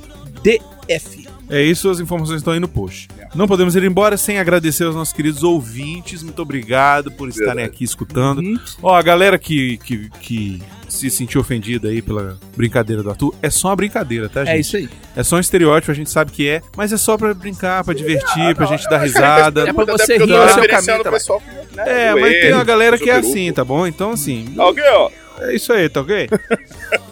[0.44, 1.31] DF.
[1.52, 3.10] É isso, as informações estão aí no post.
[3.36, 6.24] Não podemos ir embora sem agradecer aos nossos queridos ouvintes.
[6.24, 7.70] Muito obrigado por estarem Verdade.
[7.76, 8.40] aqui escutando.
[8.40, 8.58] Uhum.
[8.82, 13.50] Ó, a galera que, que, que se sentiu ofendida aí pela brincadeira do Arthur, é
[13.50, 14.56] só uma brincadeira, tá, gente?
[14.56, 14.90] É isso aí.
[15.16, 17.94] É só um estereótipo, a gente sabe que é, mas é só pra brincar, pra
[17.94, 19.68] divertir, pra gente dar risada.
[19.70, 21.12] É pra você rir no seu caminho o também.
[21.20, 21.42] pessoal
[21.76, 23.86] né, É, do mas tem uma galera que é assim, tá bom?
[23.88, 25.10] Então, assim, Tá ok, ó.
[25.42, 26.30] É isso aí, tá ok?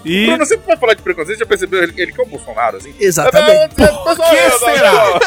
[0.06, 2.78] E Bruno sempre vai falar de preconceito, já percebeu ele, ele que é o Bolsonaro,
[2.78, 2.94] assim?
[3.00, 3.76] Exatamente.
[3.76, 5.20] Por que será?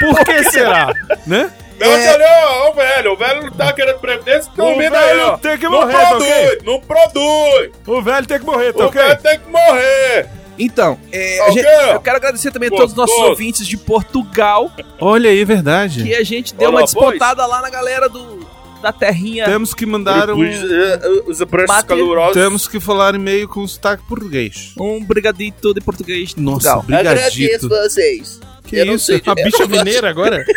[0.00, 0.92] por que será?
[1.26, 1.52] Né?
[1.78, 2.68] Não, é...
[2.70, 5.36] o velho, o velho não tá querendo previdência, então O aí, velho ó.
[5.36, 6.58] tem que Não morrer, tá produz, ok?
[6.64, 7.70] não produz.
[7.86, 9.02] O velho tem que morrer, tá O ok?
[9.02, 10.26] velho tem que morrer.
[10.58, 13.30] Então, é, Tá a ok, gente- eu quero agradecer também a todos os nossos Gostoso.
[13.32, 16.02] ouvintes de Portugal, Olha aí, verdade.
[16.04, 18.43] que a gente deu Olá, uma despontada lá na galera do,
[18.84, 19.44] da terrinha.
[19.46, 20.38] Temos que mandar um...
[20.40, 22.34] Os, eh, os abraços Bate- calorosos.
[22.34, 24.72] Temos que falar e-mail com sotaque português.
[24.78, 26.74] Um brigadito de português de Nossa.
[26.78, 27.68] Agradeço brigadito.
[27.68, 28.40] vocês.
[28.66, 29.06] Que Eu não isso?
[29.06, 30.44] sei de- Uma bicha eu mineira agora?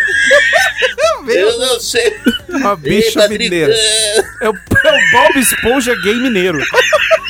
[1.28, 2.16] Eu não sei.
[2.48, 3.74] Uma bicha Ei, mineira.
[4.42, 6.58] É o, é o Bob Esponja gay mineiro.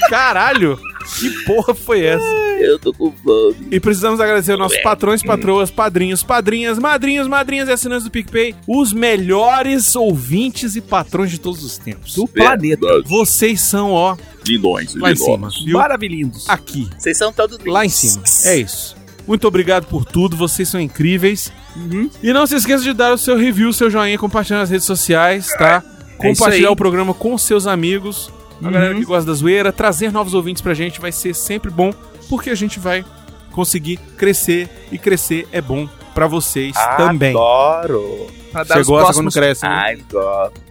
[0.10, 0.80] Caralho!
[1.20, 2.24] Que porra foi essa?
[2.60, 3.68] Eu tô com fome.
[3.72, 8.56] E precisamos agradecer aos nossos patrões, patroas, padrinhos, padrinhas, madrinhos, madrinhas e assinantes do PicPay,
[8.68, 12.16] os melhores ouvintes e patrões de todos os tempos.
[12.16, 12.86] Do planeta.
[13.06, 14.16] Vocês são, ó,
[14.48, 15.50] Lindões, lá em cima.
[15.50, 15.66] lindões.
[15.74, 16.50] Maravilhindos.
[16.50, 18.24] Aqui, Vocês são todos lá em cima.
[18.46, 18.96] É isso.
[19.28, 21.52] Muito obrigado por tudo, vocês são incríveis.
[21.76, 22.10] Uhum.
[22.24, 25.48] E não se esqueça de dar o seu review, seu joinha, compartilhar nas redes sociais,
[25.58, 25.84] tá?
[26.14, 28.32] É Compartilhar o programa com seus amigos,
[28.62, 28.72] a Uhum.
[28.72, 31.94] galera que gosta da zoeira, trazer novos ouvintes pra gente vai ser sempre bom,
[32.30, 33.04] porque a gente vai
[33.52, 37.32] conseguir crescer e crescer é bom pra vocês também.
[37.32, 38.28] Adoro.
[38.54, 39.34] Dar Você os gosta próximos...
[39.34, 39.70] quando cresce, né?
[39.72, 40.67] Ai, gosto.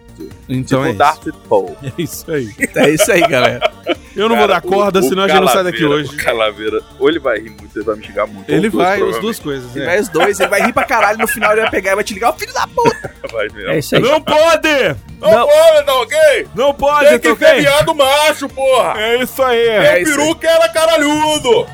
[0.47, 1.77] Então é tipo Darth Paul.
[1.97, 2.25] isso.
[2.31, 2.53] É isso aí.
[2.75, 3.71] É isso aí, galera.
[4.15, 6.13] Eu não vou dar corda, senão a gente não sai daqui hoje.
[6.13, 8.49] O Calaveira, ou ele vai rir muito, ele vai me xingar muito.
[8.49, 9.75] Ele dois, vai, as duas coisas.
[9.75, 9.87] Ele é.
[9.87, 12.03] vai os dois, ele vai rir pra caralho, no final ele vai pegar e vai
[12.03, 13.11] te ligar, o filho da puta.
[13.31, 13.69] Vai mesmo.
[13.69, 14.01] É isso aí.
[14.01, 14.95] Não pode!
[15.19, 15.47] Não, Não.
[15.47, 16.47] pode, tá ok?
[16.55, 18.93] Não pode, Tem tá que ser viado macho, porra.
[18.97, 19.67] É isso aí.
[19.67, 21.67] É Meu peru que era caralhudo.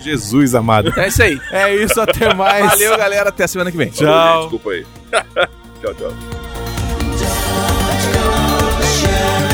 [0.00, 0.92] Jesus amado.
[0.98, 1.40] É isso aí.
[1.50, 2.66] É isso, até mais.
[2.66, 3.28] Valeu, galera.
[3.30, 3.88] Até a semana que vem.
[3.88, 4.42] Tchau.
[4.42, 4.86] Desculpa aí.
[5.80, 6.43] tchau, tchau.
[9.04, 9.53] Yeah.